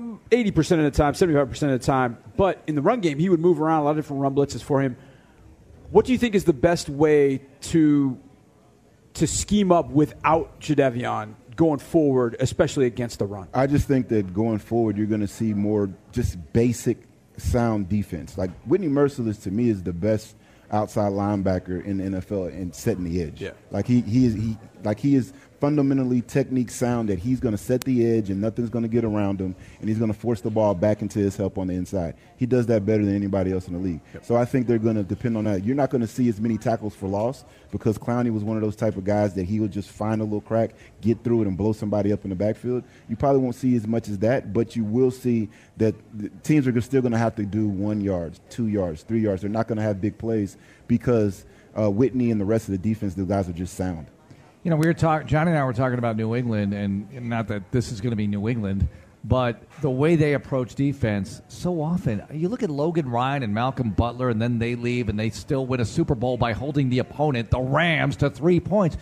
[0.00, 2.18] 80% of the time, 75% of the time.
[2.36, 4.62] But in the run game, he would move around a lot of different run blitzes
[4.62, 4.96] for him.
[5.90, 8.18] What do you think is the best way to
[9.14, 13.48] to scheme up without Jadeveon going forward, especially against the run?
[13.54, 16.98] I just think that going forward, you're going to see more just basic
[17.36, 18.36] sound defense.
[18.36, 20.36] Like Whitney Mercilus to me is the best
[20.70, 23.40] outside linebacker in the NFL and setting the edge.
[23.40, 23.52] Yeah.
[23.70, 27.58] Like he he is he like he is fundamentally technique sound that he's going to
[27.58, 30.40] set the edge and nothing's going to get around him, and he's going to force
[30.40, 32.14] the ball back into his help on the inside.
[32.36, 34.00] He does that better than anybody else in the league.
[34.14, 34.24] Yep.
[34.24, 35.64] So I think they're going to depend on that.
[35.64, 38.62] You're not going to see as many tackles for loss because Clowney was one of
[38.62, 41.46] those type of guys that he would just find a little crack, get through it,
[41.46, 42.84] and blow somebody up in the backfield.
[43.08, 45.94] You probably won't see as much as that, but you will see that
[46.44, 49.42] teams are still going to have to do one yards, two yards, three yards.
[49.42, 51.46] They're not going to have big plays because
[51.78, 54.06] uh, Whitney and the rest of the defense, the guys are just sound.
[54.64, 55.28] You know, we were talking.
[55.28, 58.16] Johnny and I were talking about New England, and not that this is going to
[58.16, 58.88] be New England,
[59.22, 61.42] but the way they approach defense.
[61.48, 65.20] So often, you look at Logan Ryan and Malcolm Butler, and then they leave, and
[65.20, 68.96] they still win a Super Bowl by holding the opponent, the Rams, to three points.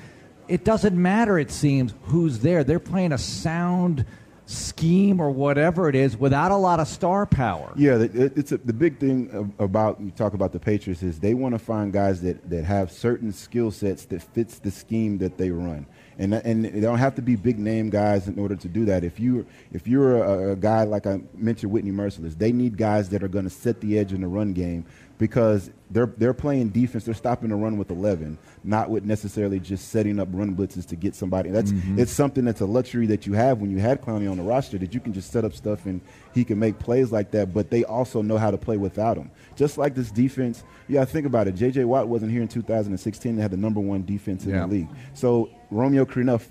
[0.48, 1.38] It doesn't matter.
[1.38, 2.64] It seems who's there.
[2.64, 4.05] They're playing a sound
[4.46, 7.72] scheme or whatever it is without a lot of star power.
[7.76, 11.55] Yeah, it's a, the big thing about you talk about the Patriots is they want
[11.55, 15.50] to find guys that, that have certain skill sets that fits the scheme that they
[15.50, 15.87] run.
[16.18, 19.02] And, and they don't have to be big name guys in order to do that.
[19.02, 23.09] If you if you're a, a guy like I mentioned Whitney Mercilus, they need guys
[23.11, 24.85] that are going to set the edge in the run game
[25.22, 27.04] because they're they're playing defense.
[27.04, 30.96] They're stopping the run with 11, not with necessarily just setting up run blitzes to
[30.96, 31.48] get somebody.
[31.50, 31.96] That's mm-hmm.
[31.96, 34.78] it's something that's a luxury that you have when you had Clowney on the roster
[34.78, 36.00] that you can just set up stuff and
[36.35, 37.54] he can make plays like that.
[37.54, 39.30] But they also know how to play without him.
[39.54, 41.52] Just like this defense, yeah, think about it.
[41.52, 41.85] J.J.
[41.85, 43.37] Watt wasn't here in 2016.
[43.37, 44.62] They had the number one defense in yeah.
[44.62, 44.88] the league.
[45.14, 46.42] So Romeo Crennel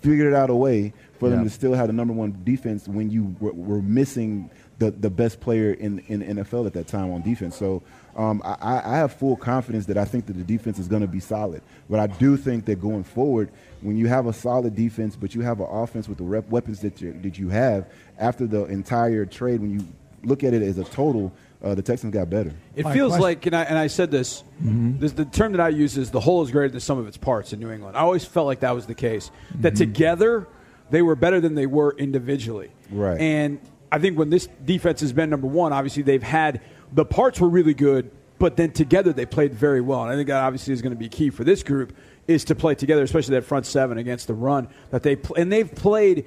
[0.00, 1.34] figured out a way for yeah.
[1.34, 5.10] them to still have the number one defense when you were, were missing the, the
[5.10, 7.56] best player in, in the NFL at that time on defense.
[7.56, 7.82] So
[8.16, 11.08] um, I, I, have full confidence that I think that the defense is going to
[11.08, 11.60] be solid.
[11.88, 13.50] But I do think that going forward,
[13.82, 16.80] when you have a solid defense, but you have an offense with the rep- weapons
[16.80, 17.86] that you, that you have
[18.18, 19.86] after the entire trade, when you
[20.22, 21.30] look at it as a total,
[21.62, 22.52] uh, the Texans got better.
[22.74, 23.22] It My feels question.
[23.22, 24.98] like, and I, and I said this, mm-hmm.
[24.98, 27.18] this, the term that I use is the whole is greater than some of its
[27.18, 27.98] parts in New England.
[27.98, 29.30] I always felt like that was the case.
[29.50, 29.62] Mm-hmm.
[29.62, 30.48] That together,
[30.90, 32.70] they were better than they were individually.
[32.90, 33.20] Right.
[33.20, 33.60] And
[33.92, 36.60] I think when this defense has been number one, obviously they've had
[36.92, 40.02] the parts were really good, but then together they played very well.
[40.02, 41.96] And I think that obviously is going to be key for this group
[42.26, 45.52] is to play together, especially that front seven against the run that they pl- and
[45.52, 46.26] they've played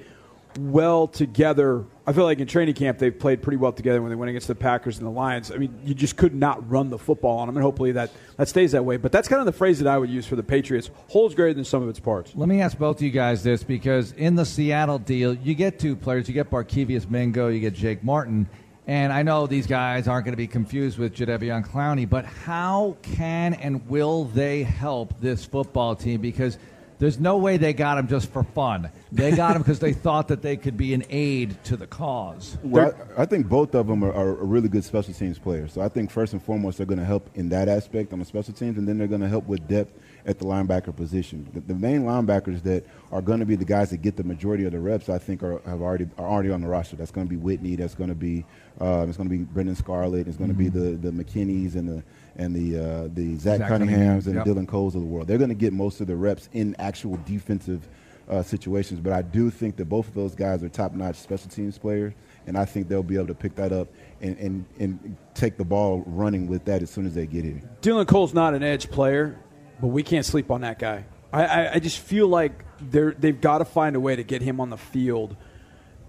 [0.58, 1.84] well together.
[2.06, 4.48] I feel like in training camp they've played pretty well together when they went against
[4.48, 5.52] the Packers and the Lions.
[5.52, 8.48] I mean, you just could not run the football on them, and hopefully that, that
[8.48, 8.96] stays that way.
[8.96, 10.90] But that's kind of the phrase that I would use for the Patriots.
[11.08, 12.32] Whole's greater than some of its parts.
[12.34, 15.78] Let me ask both of you guys this because in the Seattle deal, you get
[15.78, 16.26] two players.
[16.26, 18.48] You get Barkevious Mingo, you get Jake Martin.
[18.90, 22.96] And I know these guys aren't going to be confused with Jadeveon Clowney, but how
[23.02, 26.20] can and will they help this football team?
[26.20, 26.58] Because–
[27.00, 28.90] There's no way they got him just for fun.
[29.10, 32.58] They got him because they thought that they could be an aid to the cause.
[32.62, 35.72] Well, I, I think both of them are, are really good special teams players.
[35.72, 38.26] So I think first and foremost they're going to help in that aspect on the
[38.26, 41.48] special teams, and then they're going to help with depth at the linebacker position.
[41.54, 44.64] The, the main linebackers that are going to be the guys that get the majority
[44.64, 46.96] of the reps, I think, are have already are already on the roster.
[46.96, 47.76] That's going to be Whitney.
[47.76, 48.44] That's going to be
[48.80, 50.28] uh, it's going to be Brennan Scarlett.
[50.28, 50.96] It's going to Mm-hmm.
[50.96, 52.02] be the the McKinneys and the
[52.36, 54.44] and the uh, the Zach, Zach Cunninghams Cunningham, and yep.
[54.44, 55.26] the Dylan Coles of the world.
[55.28, 57.88] They're going to get most of the reps in actual defensive
[58.28, 59.00] uh, situations.
[59.00, 62.12] But I do think that both of those guys are top-notch special teams players,
[62.46, 63.88] and I think they'll be able to pick that up
[64.20, 67.60] and, and, and take the ball running with that as soon as they get here.
[67.82, 69.36] Dylan Cole's not an edge player,
[69.80, 71.04] but we can't sleep on that guy.
[71.32, 74.42] I, I, I just feel like they're, they've got to find a way to get
[74.42, 75.36] him on the field,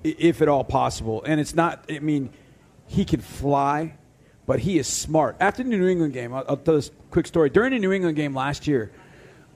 [0.03, 1.23] if at all possible.
[1.23, 2.31] And it's not, I mean,
[2.87, 3.95] he can fly,
[4.45, 5.37] but he is smart.
[5.39, 7.49] After the New England game, I'll, I'll tell this quick story.
[7.49, 8.91] During the New England game last year,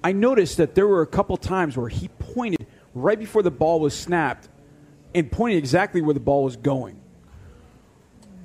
[0.04, 3.80] I noticed that there were a couple times where he pointed right before the ball
[3.80, 4.48] was snapped
[5.16, 7.02] and pointed exactly where the ball was going.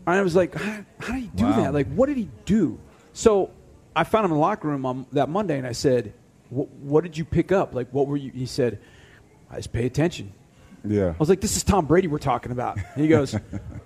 [0.06, 1.56] And I was like, how, how did he do Wow.
[1.64, 1.74] that?
[1.74, 2.78] Like, what did he do?
[3.12, 3.50] So
[3.94, 6.12] I found him in the locker room on that Monday, and I said,
[6.50, 7.74] "What did you pick up?
[7.74, 8.78] Like, what were you?" He said,
[9.50, 10.32] "I just pay attention."
[10.84, 11.08] Yeah.
[11.08, 13.36] I was like, "This is Tom Brady we're talking about." And he goes,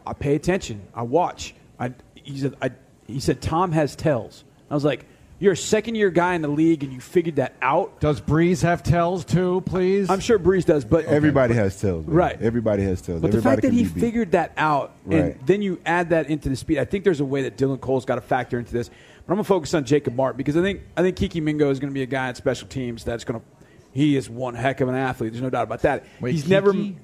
[0.07, 0.83] "I pay attention.
[0.95, 2.71] I watch." I, he said, I,
[3.07, 5.07] "He said Tom has tells." I was like,
[5.41, 8.63] "You're a second year guy in the league, and you figured that out." Does Brees
[8.63, 10.09] have tells too, please?
[10.11, 12.07] I'm sure Brees does, but Everybody has tails.
[12.07, 12.15] man.
[12.15, 12.41] Right.
[12.43, 13.21] Everybody has tails.
[13.23, 14.01] But the fact that he beat.
[14.01, 15.47] figured that out, and Right.
[15.47, 18.05] then you add that into the speed, I think there's a way that Dylan Cole's
[18.05, 18.91] got to factor into this.
[19.27, 21.79] But I'm gonna focus on Jacob Martin because I think I think Keke Mingo is
[21.79, 23.47] going to be a guy at special teams that's going to.
[23.93, 25.33] He is one heck of an athlete.
[25.33, 26.05] There's no doubt about that.
[26.21, 26.97] Wait, he's never Keke?
[26.97, 27.01] I-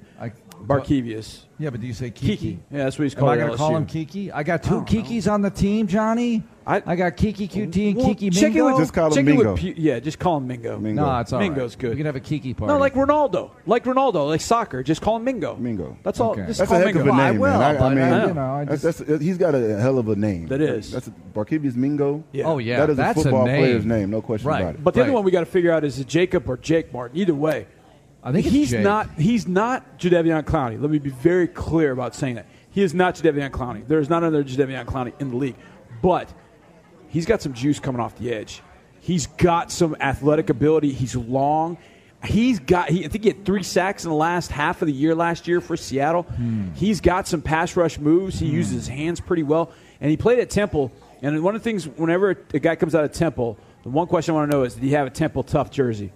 [0.66, 1.40] Barkevious.
[1.58, 2.38] Yeah, but do you say Keke?
[2.38, 2.58] Keke.
[2.70, 3.30] Yeah, that's what he's Am called.
[3.32, 4.30] I at going to call him Keke?
[4.32, 5.02] I got two don't know.
[5.02, 6.42] Kekes on the team, Johnny.
[6.66, 8.66] I- I, got Keke Coutee and Well, Keke check it Mingo.
[8.66, 9.80] with, Just call him check it with Mingo.
[9.80, 10.78] Yeah, just call him Mingo.
[10.78, 11.04] Mingo.
[11.04, 11.50] no, it's all right.
[11.50, 11.90] Mingo's good.
[11.90, 12.72] We can have a Keke party.
[12.72, 14.82] No, like Ronaldo, like Ronaldo, like soccer.
[14.82, 15.56] Just call him Mingo.
[15.56, 15.96] Mingo.
[16.04, 16.30] That's all.
[16.32, 16.46] Okay.
[16.46, 17.12] Just That's call a him heck of Mingo.
[17.12, 17.62] a Well, I name, will, man.
[17.62, 19.98] I, I but, mean, uh, you know, I that's, just- that's, he's got a hell
[19.98, 20.46] of a name.
[20.46, 20.92] That is.
[20.92, 22.22] That's Barkevious Mingo.
[22.32, 22.44] Yeah.
[22.44, 23.58] Oh yeah, that is that's a football name.
[23.60, 24.60] player's name, no question Right.
[24.62, 24.84] about it.
[24.84, 27.18] But the other one we got to figure out is Jacob or Jake Martin.
[27.18, 27.66] Either way,
[28.22, 28.82] I think he's Jake.
[28.82, 29.10] not.
[29.16, 30.80] He's not Jadeveon Clowney.
[30.80, 33.86] Let me be very clear about saying that he is not Jadeveon Clowney.
[33.86, 35.56] There is not another Jadeveon Clowney in the league,
[36.02, 36.32] but
[37.08, 38.62] he's got some juice coming off the edge.
[39.00, 40.92] He's got some athletic ability.
[40.92, 41.78] He's long.
[42.22, 42.90] He's got.
[42.90, 45.48] He, I think he had three sacks in the last half of the year last
[45.48, 46.22] year for Seattle.
[46.24, 46.72] Hmm.
[46.74, 48.38] He's got some pass rush moves.
[48.38, 48.56] He hmm.
[48.56, 50.92] uses his hands pretty well, and he played at Temple.
[51.22, 54.34] And one of the things, whenever a guy comes out of Temple, the one question
[54.34, 56.12] I want to know is, did he have a Temple tough jersey?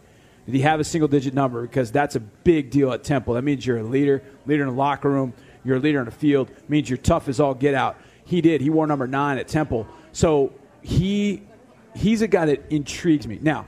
[0.46, 1.62] Did he have a single digit number?
[1.62, 3.34] Because that's a big deal at Temple.
[3.34, 5.32] That means you're a leader, leader in the locker room,
[5.64, 7.96] you're a leader in the field, means you're tough as all get out.
[8.24, 8.60] He did.
[8.60, 9.86] He wore number nine at Temple.
[10.12, 10.52] So
[10.82, 11.42] he
[11.94, 13.38] he's a guy that intrigues me.
[13.40, 13.66] Now,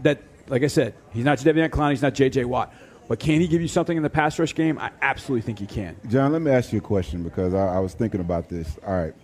[0.00, 2.72] that like I said, he's not Jadeveon Clowney, he's not JJ Watt.
[3.08, 4.78] But can he give you something in the pass rush game?
[4.78, 5.96] I absolutely think he can.
[6.08, 8.78] John, let me ask you a question because I, I was thinking about this.
[8.84, 9.14] All right.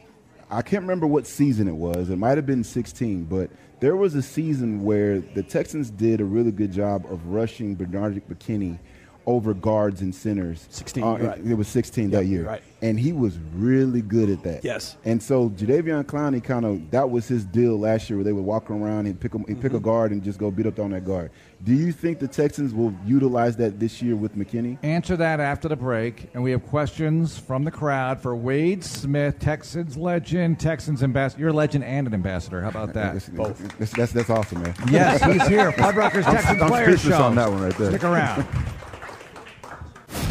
[0.51, 2.11] I can't remember what season it was.
[2.11, 3.51] It might have been 16, but
[3.83, 8.23] there was a season where the Texans did a really good job of rushing Bernard
[8.29, 8.79] McKinney
[9.27, 10.67] over guards and centers.
[10.71, 11.39] 16, Uh, right.
[11.39, 12.45] it, it was 16 that year.
[12.45, 12.63] right.
[12.83, 14.65] And he was really good at that.
[14.65, 14.97] Yes.
[15.05, 18.45] And so Jadeveon Clowney kind of that was his deal last year where they would
[18.45, 19.63] walk around and pick, 'em- he'd Mm-hmm.
[19.63, 21.31] pick a guard and just go beat up on that guard.
[21.63, 24.79] Do you think the Texans will utilize that this year with McKinney?
[24.83, 29.39] Answer that after the break, and we have questions from the crowd for Wade Smith,
[29.39, 31.39] Texans legend, Texans ambassador.
[31.41, 32.63] You're a legend and an ambassador.
[32.63, 33.13] How about that?
[33.15, 34.75] That's, that's, that's, that's awesome, man.
[34.91, 35.71] Yes, he's here.
[35.71, 37.23] Fuddruckers Texans I'm Players speechless Show.
[37.27, 37.91] on that one right there.
[37.91, 38.45] Stick around.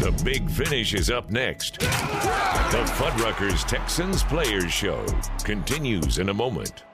[0.00, 1.78] The big finish is up next.
[1.80, 5.04] The Fuddruckers Texans Players Show
[5.44, 6.84] continues in a moment.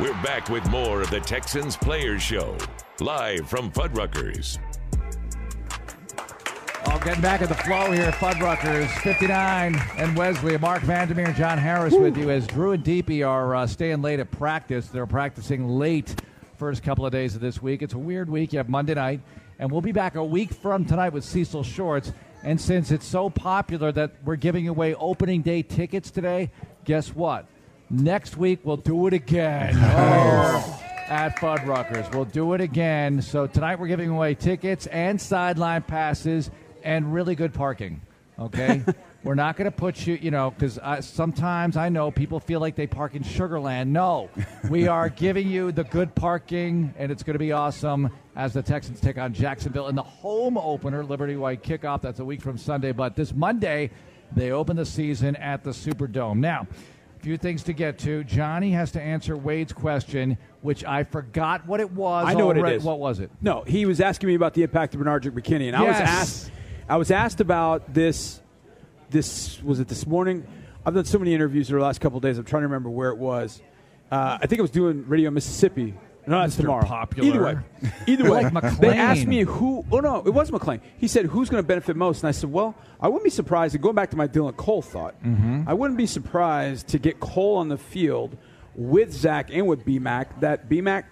[0.00, 2.56] We're back with more of the Texans Players Show,
[3.00, 4.58] live from Fuddruckers.
[6.86, 11.58] Oh, getting back at the flow here, Fuddruckers 59 and Wesley, Mark Vandermeer, and John
[11.58, 14.86] Harris with you as Drew and Deepi are uh, staying late at practice.
[14.88, 16.22] They're practicing late
[16.56, 17.82] first couple of days of this week.
[17.82, 18.52] It's a weird week.
[18.52, 19.20] You have Monday night,
[19.58, 22.12] and we'll be back a week from tonight with Cecil Shorts.
[22.44, 26.50] And since it's so popular that we're giving away opening day tickets today,
[26.84, 27.46] guess what?
[27.90, 29.74] Next week we'll do it again.
[30.00, 32.12] Oh at Fuddruckers.
[32.14, 33.22] We'll do it again.
[33.22, 36.50] So tonight we're giving away tickets and sideline passes
[36.82, 38.00] and really good parking.
[38.38, 38.82] Okay?
[39.24, 42.76] we're not going to put you, you know, because sometimes I know people feel like
[42.76, 43.88] they park in Sugarland.
[43.88, 44.30] No,
[44.70, 48.62] we are giving you the good parking, and it's going to be awesome as the
[48.62, 52.00] Texans take on Jacksonville in the home opener, Liberty White kickoff.
[52.00, 52.92] That's a week from Sunday.
[52.92, 53.90] But this Monday,
[54.32, 56.38] they open the season at the Superdome.
[56.38, 56.66] Now,
[57.16, 58.22] a few things to get to.
[58.22, 62.26] Johnny has to answer Wade's question, which I forgot what it was.
[62.28, 62.76] I know what it already.
[62.76, 62.84] is.
[62.84, 63.30] What was it?
[63.42, 66.52] No, he was asking me about the impact of Bernard McKinney, and I was asked.
[66.88, 68.40] I was asked about this.
[69.10, 70.46] This was it this morning.
[70.84, 72.38] I've done so many interviews over the last couple of days.
[72.38, 73.60] I'm trying to remember where it was.
[74.10, 75.94] Uh, I think I was doing Radio Mississippi.
[76.26, 76.62] No, that's Mr.
[76.62, 76.84] tomorrow.
[76.84, 77.28] Popular.
[77.28, 78.50] Either way, either way.
[78.50, 79.84] Like they asked me who.
[79.90, 80.80] Oh no, it was McLean.
[80.98, 83.74] He said who's going to benefit most, and I said, well, I wouldn't be surprised.
[83.74, 85.62] And going back to my Dylan Cole thought, Mm-hmm.
[85.66, 88.36] I wouldn't be surprised to get Cole on the field
[88.74, 90.40] with Zach and with BMAC.
[90.40, 91.04] That BMAC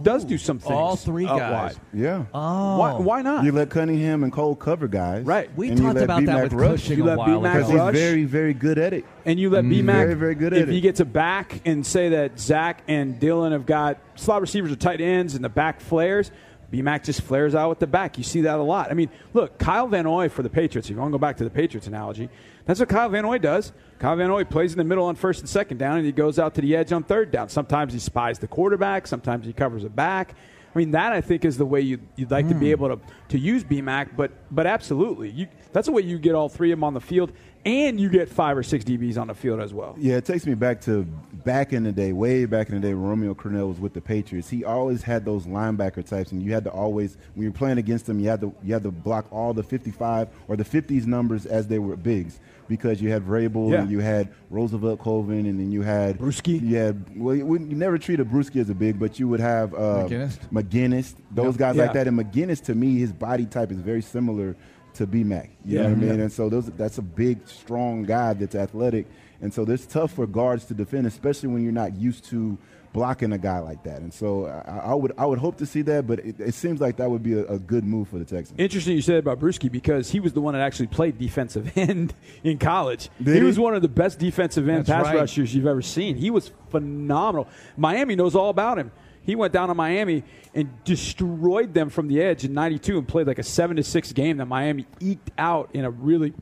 [0.00, 0.72] does do some things.
[0.72, 1.74] All three out guys.
[1.76, 1.84] wide.
[1.92, 2.24] Yeah.
[2.32, 3.44] Oh, Why, why not?
[3.44, 5.24] You let Cunningham and Cole cover guys.
[5.24, 5.50] Right.
[5.56, 6.70] we and you talked let about that B-Mac with rush.
[6.82, 7.58] Cushing You a let while B-Mac ago.
[7.58, 7.94] Because he's rush.
[7.94, 9.04] very, very good at it.
[9.26, 10.72] and you let BMAC, Mm, Very, very good at if it.
[10.74, 14.76] you get to back and say that Zach and Dylan have got slot receivers or
[14.76, 16.30] tight ends and the back flares,
[16.72, 18.16] BMAC just flares out with the back.
[18.16, 18.90] You see that a lot.
[18.90, 21.36] I mean, look, Kyle Van Noy for the Patriots, if you want to go back
[21.36, 22.30] to the Patriots analogy,
[22.64, 23.72] that's what Kyle Van Noy does.
[23.98, 26.38] Kyle Van Noy plays in the middle on first and second down, and he goes
[26.38, 27.50] out to the edge on third down.
[27.50, 30.34] Sometimes he spies the quarterback, sometimes he covers a back.
[30.74, 32.70] I mean, that I think is the way you, you'd like to be hmm.
[32.70, 36.48] able to, to use BMAC, but but absolutely, you, that's the way you get all
[36.48, 37.32] three of them on the field,
[37.64, 39.94] and you get five or six DBs on the field as well.
[39.98, 41.04] Yeah, it takes me back to
[41.44, 44.00] back in the day, way back in the day when Romeo Crennel was with the
[44.00, 44.48] Patriots.
[44.48, 48.06] He always had those linebacker types, and you had to always, when you're playing against
[48.06, 51.46] them, you had to you had to block all the 55 or the 50s numbers
[51.46, 53.82] as they were bigs because you had Vrabel Yeah.
[53.82, 56.60] and you had Roosevelt Colvin, and then you had Bruschi.
[56.62, 59.40] You had well, you, wouldn't- you never treated Bruschi as a big, but you would
[59.40, 60.38] have uh, McGinest?
[60.52, 61.82] McGinest, those guys Yeah.
[61.84, 62.06] like that.
[62.08, 64.56] And McGinest, to me, his body type is very similar
[64.94, 65.50] to BMAC.
[65.64, 65.88] You know Yeah.
[65.88, 66.08] what I mean?
[66.16, 66.22] Yeah.
[66.24, 69.06] And so those, that's a big, strong guy that's athletic.
[69.40, 72.56] And so it's tough for guards to defend, especially when you're not used to
[72.92, 74.00] blocking a guy like that.
[74.02, 76.78] And so I, I would I would hope to see that, but it, it seems
[76.80, 78.60] like that would be a, a good move for the Texans.
[78.60, 82.14] Interesting you said about Bruschi because he was the one that actually played defensive end
[82.44, 83.08] in college.
[83.16, 83.42] Did he, he?
[83.46, 85.20] was one of the best defensive end That's pass right.
[85.20, 86.16] rushers you've ever seen.
[86.16, 87.48] He was phenomenal.
[87.78, 88.92] Miami knows all about him.
[89.24, 93.26] He went down to Miami and destroyed them from the edge in '92 and played
[93.26, 96.32] like a seven to six game that Miami eked out in a really,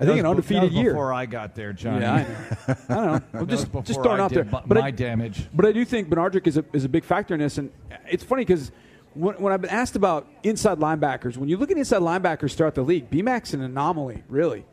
[0.00, 0.90] I think, an undefeated that was year.
[0.92, 2.02] Before I got there, Johnny.
[2.02, 2.14] Yeah,
[2.68, 2.72] I.
[2.72, 3.12] I don't know.
[3.34, 4.44] I'm That just, was just before throwing I out there.
[4.44, 5.48] But my I, damage.
[5.52, 7.58] But I do think Benardrick is a, is a big factor in this.
[7.58, 7.72] And
[8.08, 8.70] it's funny because
[9.14, 12.74] when, when I've been asked about inside linebackers, when you look at inside linebackers throughout
[12.76, 14.64] the league, BMAC's an anomaly, really.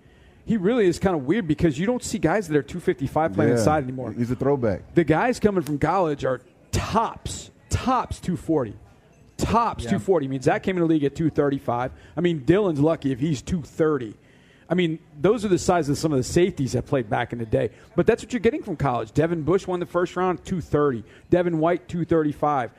[0.45, 3.51] He really is kind of weird because you don't see guys that are 255 playing
[3.51, 3.57] Yeah.
[3.57, 4.11] inside anymore.
[4.13, 4.93] He's a throwback.
[4.95, 8.75] The guys coming from college are tops, tops 240.
[9.37, 10.25] Tops 240.
[10.25, 11.91] I mean, Zach came in the league at 235.
[12.17, 14.15] I mean, Dylan's lucky if he's 230.
[14.69, 17.39] I mean, those are the sizes of some of the safeties that played back in
[17.39, 17.71] the day.
[17.95, 19.13] But that's what you're getting from college.
[19.13, 21.03] Devin Bush won the first round, 230.
[21.29, 22.71] Devin White, 235.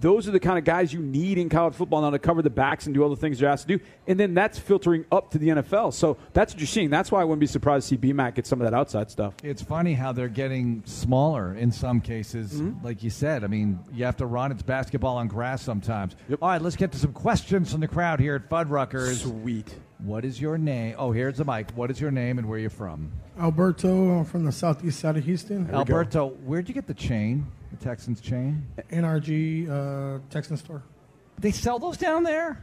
[0.00, 2.50] Those are the kind of guys you need in college football now to cover the
[2.50, 3.84] backs and do all the things they're asked to do.
[4.06, 5.94] And then that's filtering up to the NFL.
[5.94, 6.90] So that's what you're seeing.
[6.90, 9.34] That's why I wouldn't be surprised to see BMAC get some of that outside stuff.
[9.42, 12.54] It's funny how they're getting smaller in some cases.
[12.54, 12.84] Mm-hmm.
[12.84, 14.52] Like you said, I mean, you have to run.
[14.52, 16.16] It's basketball on grass sometimes.
[16.42, 19.22] All right, let's get to some questions from the crowd here at Fuddruckers.
[19.22, 19.74] Sweet.
[19.98, 20.94] What is your name?
[20.98, 21.70] Oh, here's the mic.
[21.70, 23.12] What is your name and where are you from?
[23.38, 25.70] Alberto, I'm from the southeast side of Houston.
[25.70, 27.46] Alberto, where'd you get the chain?
[27.78, 28.66] The Texans chain?
[28.90, 30.82] NRG uh, Texan store.
[31.38, 32.62] They sell those down there?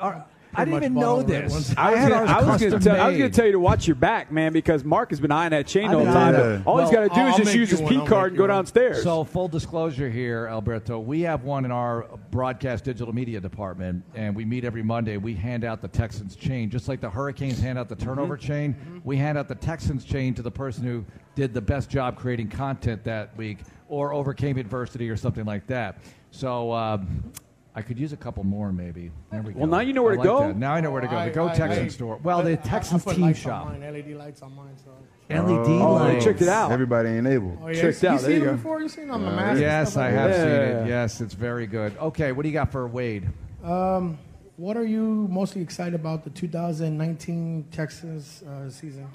[0.00, 1.72] Are- I didn't even know all the red this.
[1.78, 3.86] I was, had gonna, I, was gonna tell, I was gonna tell you to watch
[3.86, 6.34] your back, man, because Mark has been eyeing that chain I've the been time.
[6.34, 6.66] eyeing it.
[6.66, 7.98] All he's Well, got to do I'll is just make use you his one, P
[8.00, 8.56] I'll card and go you one.
[8.56, 9.00] downstairs.
[9.04, 14.34] So, full disclosure here, Alberto, we have one in our broadcast digital media department, and
[14.34, 15.18] we meet every Monday.
[15.18, 18.46] We hand out the Texans chain, just like the Hurricanes hand out the turnover Mm-hmm.
[18.48, 19.02] chain.
[19.04, 21.04] We hand out the Texans chain to the person who
[21.36, 23.58] did the best job creating content that week
[23.90, 25.98] or overcame adversity or something like that.
[26.30, 27.32] So, um,
[27.74, 29.10] I could use a couple more, maybe.
[29.30, 29.60] There we go.
[29.60, 30.38] Well, now you know where I to like go.
[30.48, 30.56] that.
[30.56, 31.24] Now I know where to go.
[31.24, 32.18] The Go I- Texans I- store.
[32.22, 33.66] Well, I- the I- Texans I put team lights shop.
[33.66, 34.74] On mine, LED lights on mine.
[34.84, 34.90] So.
[35.28, 36.24] LED Oh, lights.
[36.24, 36.72] you checked it out.
[36.72, 37.56] Everybody ain't able.
[37.62, 37.80] Oh, yeah.
[37.80, 38.12] Checked you, out.
[38.14, 38.50] You There you seen go.
[38.50, 38.80] it before?
[38.80, 39.50] You seen it on the mask?
[39.52, 40.36] and Yes, stuff I like have that?
[40.36, 40.84] seen Yeah.
[40.84, 40.88] it.
[40.88, 41.96] Yes, it's very good.
[41.98, 43.28] Okay, what do you got for Wade?
[43.62, 44.18] Um,
[44.56, 49.06] what are you mostly excited about the 2019 Texas uh, season?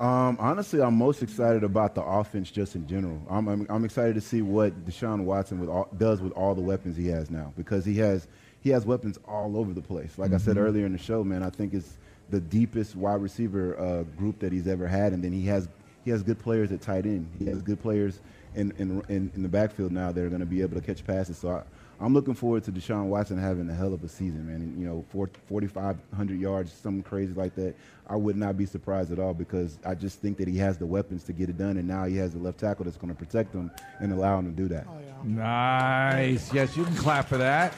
[0.00, 3.20] Um, honestly, I'm most excited about the offense just in general.
[3.28, 6.60] I'm, I'm, I'm excited to see what Deshaun Watson with all, does with all the
[6.60, 8.28] weapons he has now because he has
[8.60, 10.18] he has weapons all over the place.
[10.18, 11.96] Like I said earlier in the show, man, I think it's
[12.30, 15.68] the deepest wide receiver uh, group that he's ever had, and then he has
[16.04, 17.28] he has good players at tight end.
[17.38, 18.20] He has good players
[18.54, 21.04] in in, in, in the backfield now that are going to be able to catch
[21.04, 21.38] passes.
[21.38, 21.62] So I,
[22.00, 24.56] I'm looking forward to Deshaun Watson having a hell of a season, man.
[24.56, 27.74] And, you know, 4,500 yards, something crazy like that.
[28.08, 30.86] I would not be surprised at all because I just think that he has the
[30.86, 33.18] weapons to get it done, and now he has the left tackle that's going to
[33.18, 33.70] protect him
[34.00, 34.86] and allow him to do that.
[34.88, 35.12] Oh, yeah.
[35.24, 36.52] Nice.
[36.54, 37.74] Yes, you can clap for that.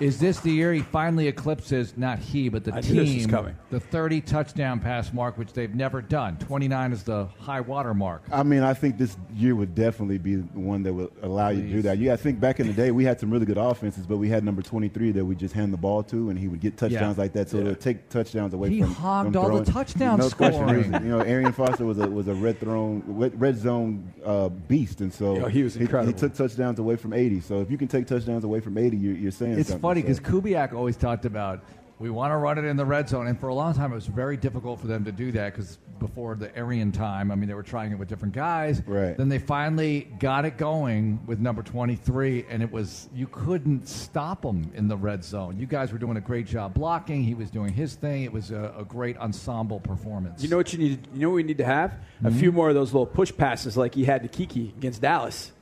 [0.00, 3.10] Is this the year he finally eclipses not he but the I knew this was
[3.10, 3.56] team coming.
[3.70, 6.36] the 30 touchdown pass mark, which they've never done?
[6.38, 8.22] 29 is the high water mark.
[8.32, 11.62] I mean, I think this year would definitely be the one that would allow you
[11.62, 11.98] to do that.
[11.98, 14.28] Yeah, I think back in the day we had some really good offenses, but we
[14.28, 17.16] had number 23 that we just hand the ball to, and he would get touchdowns
[17.16, 17.22] Yeah.
[17.22, 17.48] like that.
[17.48, 18.92] So it would take touchdowns away He from.
[18.94, 19.84] hogged from all the throwing.
[19.86, 20.68] touchdown no question.
[20.68, 24.12] He was- you know, Arian Foster was a was a red throne red, red zone
[24.24, 26.12] uh, beast, and so Yo, he was He, incredible.
[26.18, 27.40] took touchdowns away from 80.
[27.40, 29.83] So if you can take touchdowns away from 80, you're, you're saying It's something.
[29.84, 31.60] Funny because Kubiak always talked about
[32.00, 33.94] we want to run it in the red zone, and for a long time it
[33.94, 37.48] was very difficult for them to do that because before the Arian time, I mean,
[37.48, 38.82] they were trying it with different guys.
[38.84, 39.16] Right.
[39.16, 44.42] Then they finally got it going with number twenty-three, and it was you couldn't stop
[44.42, 45.56] them in the red zone.
[45.56, 47.22] You guys were doing a great job blocking.
[47.22, 48.24] He was doing his thing.
[48.24, 50.42] It was a, a great ensemble performance.
[50.42, 51.06] You know what you need?
[51.14, 51.92] You know what we need to have?
[51.92, 52.38] A Mm-hmm.
[52.40, 55.52] few more of those little push passes like he had to Keke against Dallas.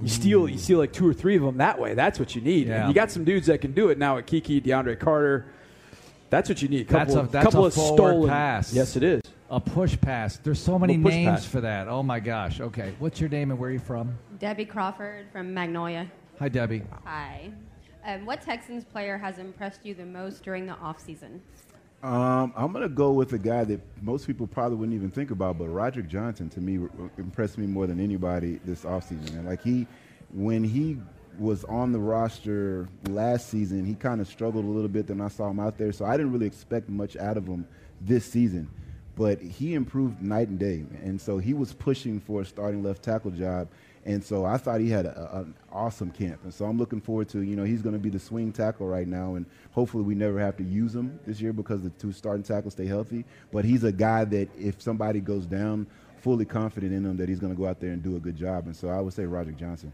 [0.00, 1.94] You steal, you steal like two or three of them that way.
[1.94, 2.66] That's what you need.
[2.66, 2.80] Yeah.
[2.80, 5.46] And you got some dudes that can do it now at Keke, DeAndre Carter.
[6.30, 6.88] That's what you need.
[6.88, 8.72] That's Couple, a- that's couple a of forward stolen pass.
[8.72, 9.20] Yes, it is.
[9.50, 10.38] a push pass.
[10.38, 11.44] There's so many names pass.
[11.46, 11.86] for that.
[11.88, 12.60] Oh my gosh.
[12.60, 14.16] Okay, what's your name and where are you from?
[14.38, 16.10] Debbie Crawford from Magnolia.
[16.38, 16.82] Hi, Debbie.
[17.04, 17.50] Hi.
[18.04, 21.38] Um, what Texans player has impressed you the most during the offseason?
[22.02, 25.56] Um, I'm gonna go with a guy that most people probably wouldn't even think about,
[25.56, 29.36] but Roderick Johnson to me impressed me more than anybody this offseason.
[29.36, 29.86] And like he,
[30.32, 30.98] when he
[31.38, 35.06] was on the roster last season, he kind of struggled a little bit.
[35.06, 37.68] Then I saw him out there, so I didn't really expect much out of him
[38.00, 38.68] this season.
[39.14, 43.04] But he improved night and day, and so he was pushing for a starting left
[43.04, 43.68] tackle job.
[44.04, 46.40] And so I thought he had a, a- an awesome camp.
[46.44, 48.86] And so I'm looking forward to, you know, he's going to be the swing tackle
[48.88, 49.36] right now.
[49.36, 52.74] And hopefully we never have to use him this year because the two starting tackles
[52.74, 53.24] stay healthy.
[53.52, 55.86] But he's a guy that if somebody goes down,
[56.20, 58.36] fully confident in him that he's going to go out there and do a good
[58.36, 58.66] job.
[58.66, 59.92] And so I would say Roger Johnson.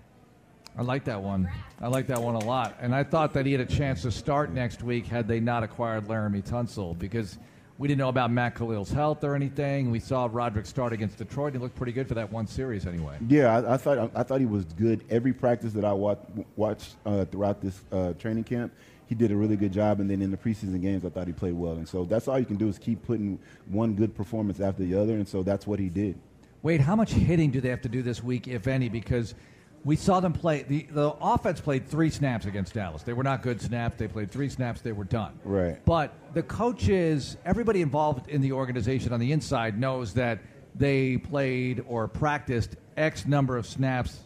[0.76, 1.50] I like that one.
[1.80, 2.76] I like that one a lot.
[2.80, 5.62] And I thought that he had a chance to start next week had they not
[5.64, 7.36] acquired Laremy Tunsil because
[7.78, 9.90] we didn't know about Matt Kalil's health or anything.
[9.92, 11.52] We saw Roderick start against Detroit.
[11.52, 13.16] He looked pretty good for that one series anyway.
[13.28, 15.04] Yeah, I, I thought I, thought he was good.
[15.08, 16.24] Every practice that I watched,
[16.56, 18.72] watched uh, throughout this uh, training camp,
[19.06, 20.00] he did a really good job.
[20.00, 21.74] And then in the preseason games, I thought he played well.
[21.74, 24.94] And so that's all you can do is keep putting one good performance after the
[24.96, 25.14] other.
[25.14, 26.18] And so that's what he did.
[26.62, 28.88] Wade, how much hitting do they have to do this week, if any?
[28.88, 29.36] Because
[29.84, 30.62] we saw them play.
[30.62, 33.02] The, the offense played three snaps against Dallas.
[33.02, 33.96] They were not good snaps.
[33.96, 34.80] They played three snaps.
[34.80, 35.38] They were done.
[35.44, 35.82] Right.
[35.84, 40.40] But the coaches, everybody involved in the organization on the inside knows that
[40.74, 44.20] they played or practiced X number of snaps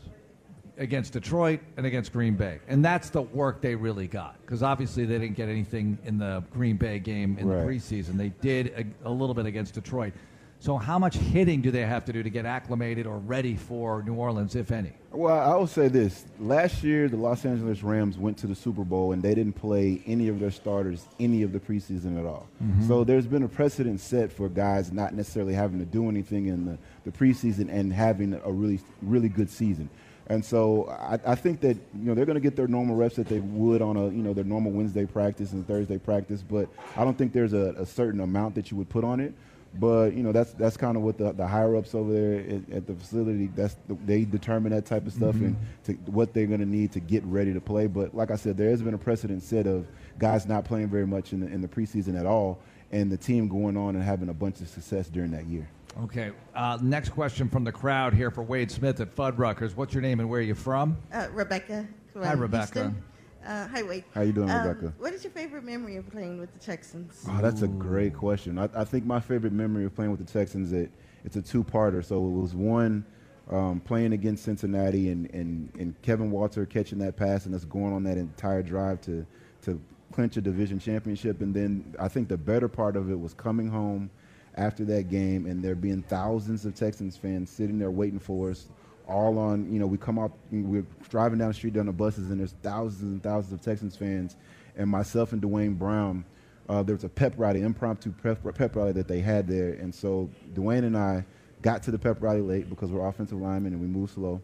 [0.79, 2.59] against Detroit and against Green Bay.
[2.67, 4.41] And that's the work they really got.
[4.41, 7.61] Because obviously they didn't get anything in the Green Bay game in Right.
[7.61, 8.17] the preseason.
[8.17, 10.15] They did a, a little bit against Detroit.
[10.63, 14.01] So how much hitting do they have to do to get acclimated or ready for
[14.05, 14.93] New Orleans, if any?
[15.11, 16.25] Well, I will say this.
[16.39, 20.01] Last year, the Los Angeles Rams went to the Super Bowl and they didn't play
[20.07, 22.47] any of their starters any of the preseason at all.
[22.63, 22.87] Mhm.
[22.87, 26.65] So there's been a precedent set for guys not necessarily having to do anything in
[26.65, 29.91] the, the preseason and having a really, really good season.
[30.29, 33.17] And so I, I think that you know they're going to get their normal reps
[33.17, 36.69] that they would on a you know their normal Wednesday practice and Thursday practice, but
[36.97, 39.35] I don't think there's a, a certain amount that you would put on it.
[39.75, 42.77] But you know that's that's kind of what the, the higher ups over there at,
[42.77, 45.47] at the facility that's the, they determine that type of stuff Mhm.
[45.47, 47.87] and to, what they're going to need to get ready to play.
[47.87, 49.87] But like I said, there has been a precedent set of
[50.19, 52.59] guys not playing very much in the, in the preseason at all,
[52.91, 55.67] and the team going on and having a bunch of success during that year.
[56.03, 56.33] Okay.
[56.55, 59.75] Uh, next question from the crowd here for Wade Smith at Fuddruckers.
[59.75, 60.97] What's your name and where are you from?
[61.13, 61.87] Uh, Rebecca.
[62.15, 62.73] Hi, Rebecca.
[62.83, 63.03] Houston.
[63.47, 64.05] Uh, hi, Wade.
[64.15, 64.93] How you doing, Um, Rebecca?
[64.99, 67.25] What is your favorite memory of playing with the Texans?
[67.29, 68.59] Oh, that's a great question.
[68.59, 70.91] I, I think my favorite memory of playing with the Texans it
[71.25, 72.05] it's a two-parter.
[72.05, 73.05] So it was one
[73.51, 77.93] um, playing against Cincinnati and, and, and Kevin Walter catching that pass and us going
[77.93, 79.27] on that entire drive to
[79.63, 79.81] to
[80.13, 81.41] clinch a division championship.
[81.41, 84.11] And then I think the better part of it was coming home
[84.57, 88.67] after that game and there being thousands of Texans fans sitting there waiting for us.
[89.13, 92.31] All on, you know, we come out, we're driving down the street down the buses,
[92.31, 94.37] and there's thousands and thousands of Texans fans,
[94.77, 96.25] and myself and Duane Brown
[96.69, 99.75] uh, there was a pep rally, impromptu pep, pep rally that they had there.
[99.75, 101.25] And so Duane and I
[101.61, 104.41] got to the pep rally late because we're offensive linemen and we move slow.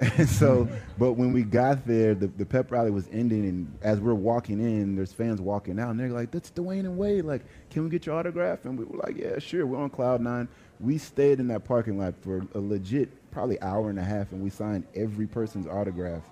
[0.00, 4.00] And so, but when we got there, the, the pep rally was ending, and as
[4.00, 7.24] we're walking in, there's fans walking out, and they're like, "That's Duane and Wade.
[7.24, 10.20] Like, can we get your autograph?" And we were like, "Yeah, sure." We're on cloud
[10.20, 10.48] nine.
[10.80, 14.42] We stayed in that parking lot for a legit probably hour and a half, and
[14.42, 16.22] we signed every person's autograph,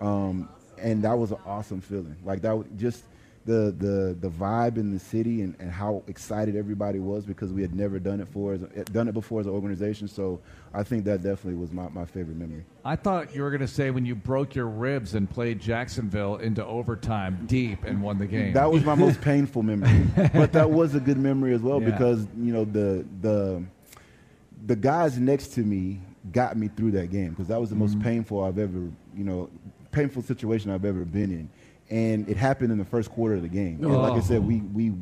[0.00, 0.48] um,
[0.78, 2.16] and that was an awesome feeling.
[2.24, 3.04] Like that, was just
[3.48, 7.62] the the the vibe in the city and, and how excited everybody was because we
[7.62, 8.60] had never done it for as,
[8.92, 10.06] done it before as an organization.
[10.06, 10.38] So
[10.74, 12.64] I think that definitely was my, my favorite memory.
[12.84, 16.36] I thought you were going to say when you broke your ribs and played Jacksonville
[16.36, 18.52] into overtime deep and won the game.
[18.52, 21.90] That was my most painful memory, but that was a good memory as well Yeah.
[21.90, 23.62] because you know the the
[24.66, 26.00] the guys next to me
[26.32, 28.02] got me through that game because that was the most Mm-hmm.
[28.02, 29.48] painful I've ever you know
[29.90, 31.48] painful situation I've ever been in,
[31.90, 33.78] and it happened in the first quarter of the game.
[33.82, 34.20] And like I Oh.
[34.20, 34.92] said, we we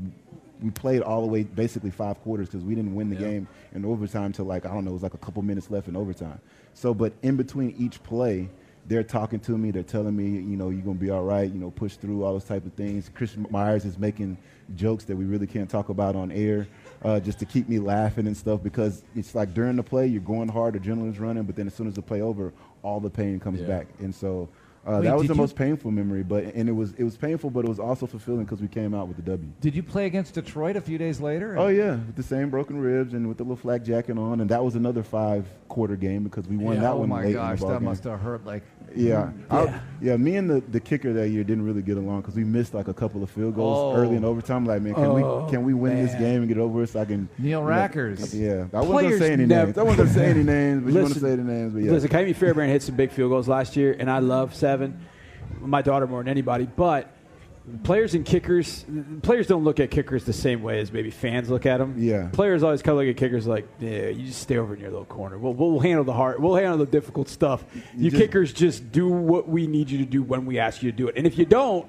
[0.63, 3.85] we played all the way basically five quarters because we didn't win the game in
[3.85, 6.41] overtime till like I don't know it was like a couple minutes left in overtime.
[6.75, 8.49] So, but in between each play.
[8.89, 9.73] They're talking to me.
[9.73, 11.51] They're telling me, you know, you're gonna be all right.
[11.53, 13.11] You know, push through all those type of things.
[13.13, 14.39] Chris Myers is making
[14.77, 16.69] jokes that we really can't talk about on air,
[17.03, 18.63] uh, just to keep me laughing and stuff.
[18.63, 21.75] Because it's like during the play, you're going hard, The adrenaline's running, but then as
[21.75, 22.53] soon as the play over,
[22.85, 23.67] all the pain comes Yeah.
[23.67, 23.89] back.
[23.99, 24.49] And so
[24.87, 26.23] uh, Wait, that was the you- most painful memory.
[26.23, 28.95] But and it was it was painful, but it was also fulfilling because we came
[28.95, 29.49] out with the W.
[29.61, 31.57] Did you play against Detroit a few days later?
[31.59, 34.51] Oh yeah, with the same broken ribs and with the little flak jacket on, and
[34.51, 37.33] that was another five quarter game because we won Yeah, that oh one my late
[37.35, 37.85] gosh, in the ball that game.
[37.85, 38.63] must have hurt like.
[38.95, 39.81] Yeah, I- Yeah.
[40.01, 40.17] yeah.
[40.17, 42.89] Me and the, the kicker that year didn't really get along because we missed like
[42.89, 44.01] a couple of field goals Oh.
[44.01, 44.65] early in overtime.
[44.65, 47.01] Like, man, can Oh, we can we win this game and get over it so
[47.01, 47.29] I can?
[47.37, 48.33] Neil you know- Rackers.
[48.33, 49.79] Yeah, I wasn't gonna say any never- names.
[49.79, 51.73] I wasn't gonna say any names, but you want to say the names.
[51.75, 54.55] But yeah, Listen, Ka'imi Fairbairn hit some big field goals last year, and I love
[54.55, 54.76] seven.
[55.61, 57.13] My daughter more than anybody, but
[57.83, 58.85] players and kickers,
[59.23, 61.95] players don't look at kickers the same way as maybe fans look at them.
[61.99, 62.29] Yeah.
[62.33, 64.91] Players always kind of look at kickers like, yeah, you just stay over in your
[64.91, 65.37] little corner.
[65.39, 67.65] We'll, we'll handle the hard, we'll handle the difficult stuff.
[67.97, 70.91] You, just- kickers just do what we need you to do when we ask you
[70.93, 71.87] to do it, and if you don't,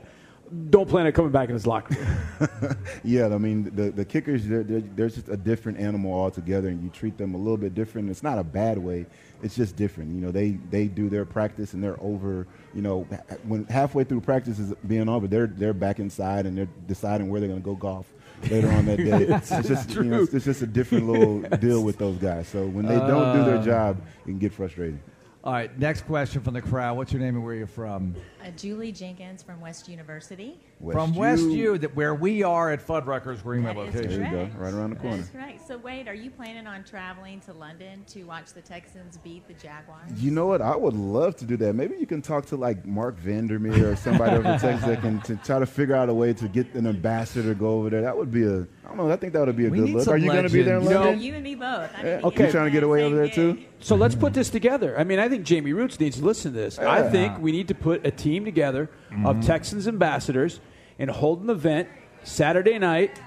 [0.69, 2.77] don't plan on coming back in this locker room.
[3.03, 3.25] yeah.
[3.25, 6.89] I mean, the the kickers they're, they're, they're just a different animal altogether, and you
[6.89, 8.09] treat them a little bit different.
[8.09, 9.05] It's not a bad way.
[9.43, 10.13] It's just different.
[10.15, 12.47] You know, they they do their practice and they're over.
[12.73, 13.03] You know,
[13.43, 17.39] when halfway through practice is being over, they're they're back inside and they're deciding where
[17.39, 18.11] they're going to go golf
[18.49, 19.25] later on that day.
[19.25, 22.47] That's it's just you know, it's, it's just a different little deal with those guys.
[22.47, 23.63] So when they don't do their Uh.
[23.65, 24.99] job, it can get frustrating.
[25.43, 26.97] All right, next question from the crowd.
[26.97, 28.15] What's your name and where you're from?
[28.47, 30.57] Uh, Julie Jenkins from West University.
[30.91, 34.21] from West U, that where we are at Fuddruckers Greenway That is location.
[34.21, 35.17] There you go, right around the corner.
[35.17, 35.67] That's correct.
[35.67, 39.53] So, Wade, are you planning on traveling to London to watch the Texans beat the
[39.55, 40.11] Jaguars?
[40.15, 40.61] You know what?
[40.61, 41.73] I would love to do that.
[41.73, 45.19] Maybe you can talk to like Marc Vandermeer or somebody over in Texas that can
[45.21, 48.01] to try to figure out a way to get an ambassador to go over there.
[48.01, 48.59] That would be a.
[48.61, 49.11] I don't know.
[49.11, 50.07] I think that would be a We good look.
[50.07, 51.05] Are you going to be there in legends.
[51.05, 51.21] London?
[51.21, 51.89] You and me both.
[51.97, 52.15] I Yeah.
[52.17, 52.45] mean, Okay.
[52.45, 53.57] You trying to get away over there too?
[53.79, 54.97] So let's put this together.
[54.97, 56.79] I mean, I think Jamey Rootes needs to listen to this.
[56.79, 59.41] I think we need to put a team together of mm-hmm.
[59.41, 60.59] Texans ambassadors
[60.99, 61.89] and hold an event
[62.23, 63.19] Saturday night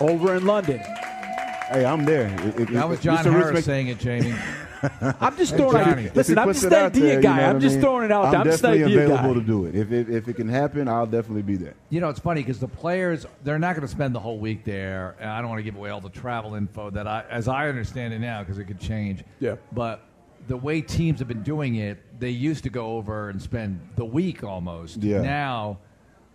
[0.00, 0.78] over in London.
[1.70, 2.26] Hey, I'm there.
[2.46, 3.32] If- if- That was John Mr.
[3.32, 4.36] Harris make- saying it, Jamey.
[5.20, 6.16] I'm just Hey, throwing Johnny, it.
[6.16, 7.36] Listen, I'm just it an out there, idea you guy.
[7.38, 7.82] know I'm just mean?
[7.82, 8.34] throwing it out there.
[8.34, 9.40] I'm I'm just an definitely idea available guy.
[9.40, 9.74] to do it.
[9.74, 11.72] If, if if it can happen, I'll definitely be there.
[11.88, 14.64] You know, it's funny because the players they're not going to spend the whole week
[14.64, 15.16] there.
[15.18, 17.68] And I don't want to give away all the travel info that I, as I
[17.70, 19.24] understand it now, because it could change.
[19.40, 19.56] Yeah.
[19.72, 20.02] But
[20.46, 24.04] the way teams have been doing it, they used to go over and spend the
[24.04, 25.02] week almost.
[25.02, 25.22] Yeah.
[25.22, 25.78] Now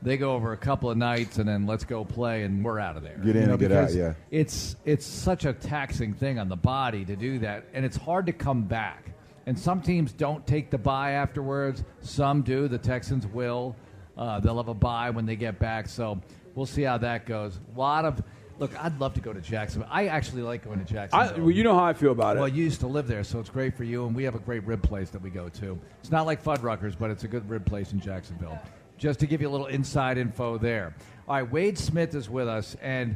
[0.01, 2.97] they go over a couple of nights and then let's go play and we're out
[2.97, 3.17] of there.
[3.17, 4.13] Get in You know, and get out, yeah.
[4.31, 8.25] It's it's such a taxing thing on the body to do that, and it's hard
[8.27, 9.11] to come back.
[9.45, 11.83] And some teams don't take the bye afterwards.
[12.01, 12.67] Some do.
[12.67, 13.75] The Texans will.
[14.17, 15.87] Uh, they'll have a bye when they get back.
[15.87, 16.21] So
[16.53, 17.59] we'll see how that goes.
[17.75, 18.21] A lot of
[18.59, 18.83] look.
[18.83, 19.89] I'd love to go to Jacksonville.
[19.91, 21.45] I actually like going to I, Jacksonville.
[21.45, 22.39] well, you know how I feel about it.
[22.39, 24.05] Well, you used to live there, so it's great for you.
[24.05, 25.79] And we have a great rib place that we go to.
[26.01, 28.59] It's not like Fuddruckers, but it's a good rib place in Jacksonville.
[28.97, 30.93] Just to give you a little inside info there.
[31.27, 33.15] All right, Wade Smith is with us, and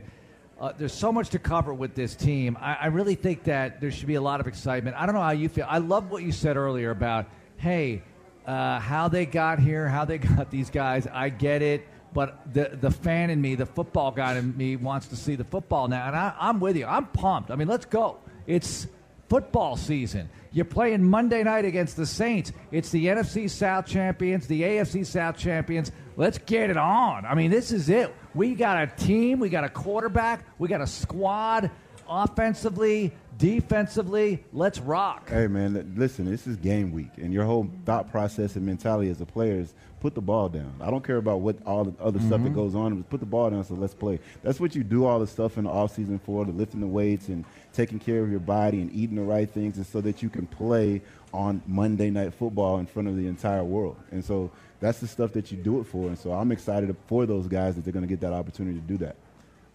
[0.60, 2.58] uh, there's so much to cover with this team.
[2.62, 4.96] I, I really think that there should be a lot of excitement.
[4.98, 5.66] I don't know how you feel.
[5.68, 7.26] I love what you said earlier about,
[7.58, 8.02] hey,
[8.46, 11.08] uh, how they got here, how they got these guys.
[11.12, 11.86] I get it.
[12.14, 15.44] But the the fan in me, the football guy in me, wants to see the
[15.44, 16.86] football now, and I, I'm with you.
[16.86, 17.52] I'm pumped.
[17.52, 18.20] I mean, let's go.
[18.46, 18.88] It's
[19.30, 20.30] football season.
[20.52, 22.52] You're playing Monday night against the Saints.
[22.72, 25.92] It's the NFC South champions, the AFC South champions.
[26.16, 27.26] Let's get it on.
[27.26, 28.14] I mean, this is it.
[28.36, 31.72] We got a team, we got a quarterback, we got a squad,
[32.10, 34.44] offensively, defensively.
[34.54, 35.30] Let's rock.
[35.30, 39.22] Hey man, listen, this is game week, and your whole thought process and mentality as
[39.22, 40.76] a player is put the ball down.
[40.82, 42.56] I don't care about what all the other stuff that mm-hmm.
[42.56, 42.98] goes on.
[42.98, 44.20] Just put the ball down, so let's play.
[44.44, 46.88] That's what you do all the stuff in the off season for, the lifting the
[46.88, 50.22] weights and taking care of your body and eating the right things, and so that
[50.22, 51.02] you can play
[51.34, 53.98] on Monday night football in front of the entire world.
[54.12, 56.08] And so that's the stuff that you do it for.
[56.08, 58.86] And so I'm excited for those guys that they're going to get that opportunity to
[58.86, 59.16] do that.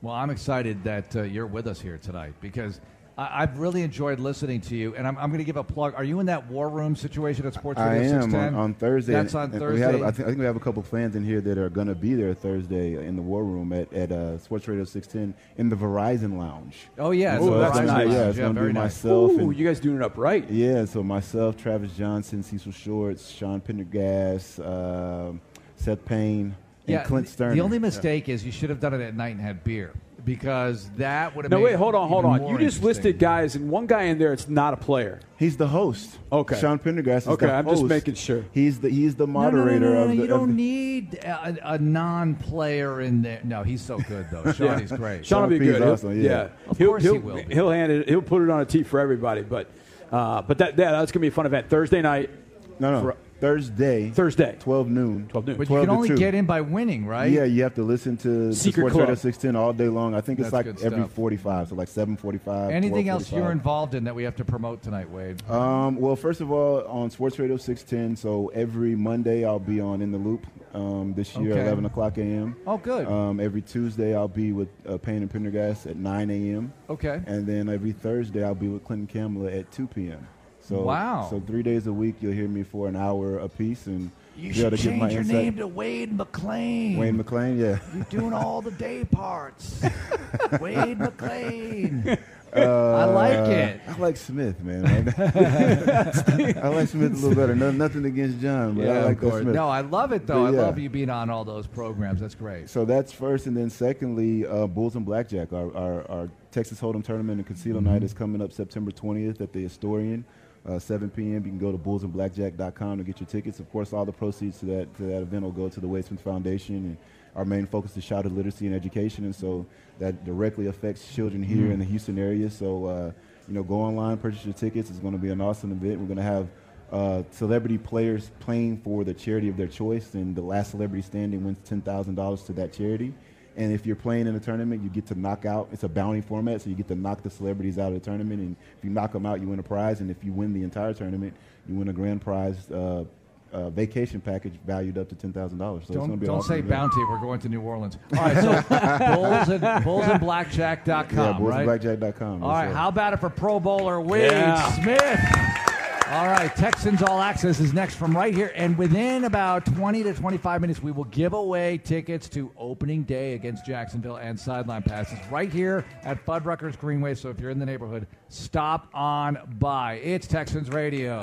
[0.00, 2.80] Well, I'm excited that uh, you're with us here tonight because
[3.16, 5.94] I, I've really enjoyed listening to you, and I'm, I'm going to give a plug.
[5.96, 8.54] Are you in that war room situation at Sports I Radio am 610?
[8.54, 9.12] on, on Thursday.
[9.14, 9.74] That's on And Thursday.
[9.74, 11.58] We had, a- I, think, I think we have a couple fans in here that
[11.58, 14.84] are going to be there Thursday in the War Room at, at uh, Sports Radio
[14.84, 16.76] 610 in the Verizon Lounge.
[16.96, 18.12] Oh, yeah, And it's so the that's Verizon gonna be- Lounge.
[18.12, 18.84] Yeah, it's Yeah, going to very be nice.
[19.04, 19.30] myself.
[19.32, 20.48] Ooh, and, you guys doing it up right.
[20.48, 25.40] Yeah, so myself, Travis Johnson, Cecil Shorts, Sean Pendergast, um
[25.74, 26.54] Seth Payne, and
[26.88, 27.54] yeah, Clint Stoerner.
[27.54, 29.92] The only mistake is you should have done it at night and had beer
[30.24, 31.50] because that would have.
[31.50, 32.46] No, made wait, hold on, hold on.
[32.48, 35.20] You just listed guys, and one guy in there, it's not a player.
[35.38, 36.18] He's the host.
[36.30, 36.58] Okay.
[36.60, 38.44] Sean Pendergast is Okay, the I'm just making sure.
[38.52, 40.16] He's the he's the No, no, no, moderator no, no, of the.
[40.16, 43.40] You don't the- need a, a non-player in there.
[43.44, 44.52] No, he's so good though.
[44.52, 45.24] Sean, he's great.
[45.24, 45.82] Sean will be Sean good.
[45.82, 46.48] He'll- awesome, yeah.
[46.68, 47.54] Of he'll, course he'll, he will be.
[47.54, 48.08] He'll hand it.
[48.08, 49.42] He'll put it on a tee for everybody.
[49.42, 49.70] But
[50.12, 52.30] uh, but that yeah, that's gonna be a fun event Thursday night.
[52.78, 53.00] no, no.
[53.02, 54.10] For- Thursday.
[54.10, 54.56] Thursday.
[54.60, 55.28] 12 noon.
[55.28, 55.56] 12 noon.
[55.56, 56.16] But you can only 2.
[56.16, 57.30] get in by winning, right?
[57.30, 59.00] Yeah, you have to listen to, to Secret Sports Club.
[59.08, 60.14] Radio 610 all day long.
[60.14, 62.72] I think it's That's like every 45, so like 7:45.
[62.72, 65.48] Anything else you're involved in that we have to promote tonight, Wade?
[65.48, 70.02] Um, well, first of all, on Sports Radio 610, so every Monday I'll be on
[70.02, 71.62] In the Loop um, this year, Okay.
[71.62, 72.56] 11 o'clock a.m.
[72.66, 73.06] Oh, good.
[73.06, 76.72] Um, every Tuesday I'll be with uh, Payne and Pendergast at 9 a.m.
[76.90, 77.20] Okay.
[77.26, 80.26] And then every Thursday I'll be with Clinton Kamala at 2 p.m.
[80.68, 81.26] So, Wow.
[81.30, 84.60] So three days a week you'll hear me for an hour apiece, and You be
[84.60, 85.34] able should to give my change your insight.
[85.36, 86.98] name to Wade McLean.
[86.98, 87.78] Wade McLean, yeah.
[87.94, 89.82] You're doing all the day parts.
[90.60, 92.18] Wade McLean.
[92.54, 93.80] Uh, I like it.
[93.86, 94.86] I like Smith, man.
[95.18, 97.54] I like Smith a little better.
[97.54, 99.20] No, nothing against John, but I like.
[99.20, 99.44] Smith.
[99.54, 100.44] No, I love it though.
[100.50, 102.20] But I love you being on all those programs.
[102.20, 102.70] That's great.
[102.70, 105.52] So that's first, and then secondly, uh, Bulls and Blackjack.
[105.52, 107.84] Our, our, our Texas Hold'em tournament and casino Mm-hmm.
[107.92, 110.24] night is coming up September 20th at the Astorian,
[110.68, 111.32] uh, 7 p.m.
[111.34, 113.58] You can go to bullsandblackjack.com to get your tickets.
[113.60, 116.04] Of course, all the proceeds to that to that event will go to the Wade
[116.06, 116.76] Foundation.
[116.76, 116.96] And
[117.36, 119.66] our main focus is childhood literacy and education, and so
[119.98, 121.72] that directly affects children here Mm.
[121.74, 122.50] in the Houston area.
[122.50, 123.12] So uh,
[123.46, 124.90] you know, go online, purchase your tickets.
[124.90, 126.00] It's going to be an awesome event.
[126.00, 126.48] We're going to have
[126.92, 131.44] uh, celebrity players playing for the charity of their choice, and the last celebrity standing
[131.44, 133.14] wins ten thousand dollars to that charity.
[133.58, 135.68] And if you're playing in a tournament, you get to knock out.
[135.72, 138.40] It's a bounty format, so you get to knock the celebrities out of the tournament.
[138.40, 140.00] And if you knock them out, you win a prize.
[140.00, 141.34] And if you win the entire tournament,
[141.68, 143.04] you win a grand prize uh,
[143.52, 145.84] uh, vacation package valued up to ten thousand dollars.
[145.86, 146.70] So it's going to Don't, be an don't awesome say event.
[146.70, 147.04] bounty.
[147.08, 147.98] We're going to New Orleans.
[148.16, 148.52] All right, so
[149.16, 151.66] bulls and bullsandblackjack.com, Yeah, right?
[151.66, 152.42] bullsandblackjack.com.
[152.44, 152.76] All right, yes, sir.
[152.76, 154.72] how about it for Pro Bowler Wade Yeah.
[154.82, 155.67] Smith?
[156.10, 158.50] All right, Texans All Access is next from right here.
[158.54, 163.34] And within about 20 to 25 minutes, we will give away tickets to opening day
[163.34, 167.14] against Jacksonville and sideline passes right here at Fuddruckers Greenway.
[167.14, 169.96] So if you're in the neighborhood, stop on by.
[169.96, 171.20] It's Texans Radio.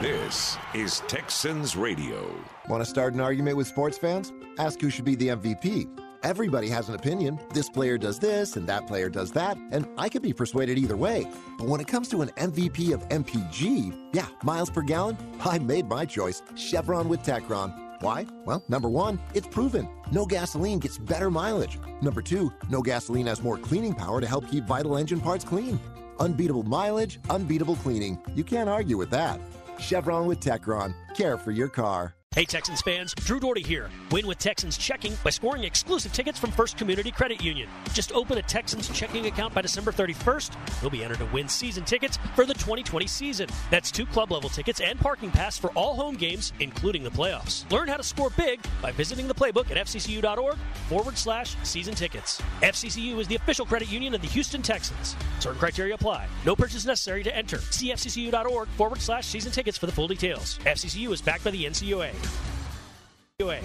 [0.00, 2.34] This is Texans Radio.
[2.70, 4.32] Want to start an argument with sports fans?
[4.58, 6.09] Ask who should be the MVP.
[6.22, 7.40] Everybody has an opinion.
[7.54, 10.96] This player does this and that player does that, and I could be persuaded either
[10.96, 11.26] way.
[11.58, 15.88] But when it comes to an MVP of MPG, yeah, miles per gallon, I made
[15.88, 17.72] my choice Chevron with Techron.
[18.02, 18.26] Why?
[18.44, 19.88] Well, number one, it's proven.
[20.10, 21.78] No gasoline gets better mileage.
[22.02, 25.78] Number two, no gasoline has more cleaning power to help keep vital engine parts clean.
[26.18, 28.18] Unbeatable mileage, unbeatable cleaning.
[28.34, 29.40] You can't argue with that.
[29.78, 30.94] Chevron with Techron.
[31.14, 32.14] Care for your car.
[32.36, 33.90] Hey Texans fans, Drew Dougherty here.
[34.12, 37.68] Win with Texans checking by scoring exclusive tickets from First Community Credit Union.
[37.92, 40.54] Just open a Texans checking account by December 31st.
[40.80, 43.48] You'll be entered to win season tickets for the 2020 season.
[43.72, 47.68] That's two club level tickets and parking pass for all home games, including the playoffs.
[47.72, 50.56] Learn how to score big by visiting the playbook at fccu.org
[50.88, 52.40] forward slash season tickets.
[52.62, 55.16] FCCU is the official credit union of the Houston Texans.
[55.40, 56.28] Certain criteria apply.
[56.46, 57.58] No purchase necessary to enter.
[57.58, 60.60] See fccu.org forward slash season tickets for the full details.
[60.62, 62.19] FCCU is backed by the NCUA
[63.38, 63.62] anyway.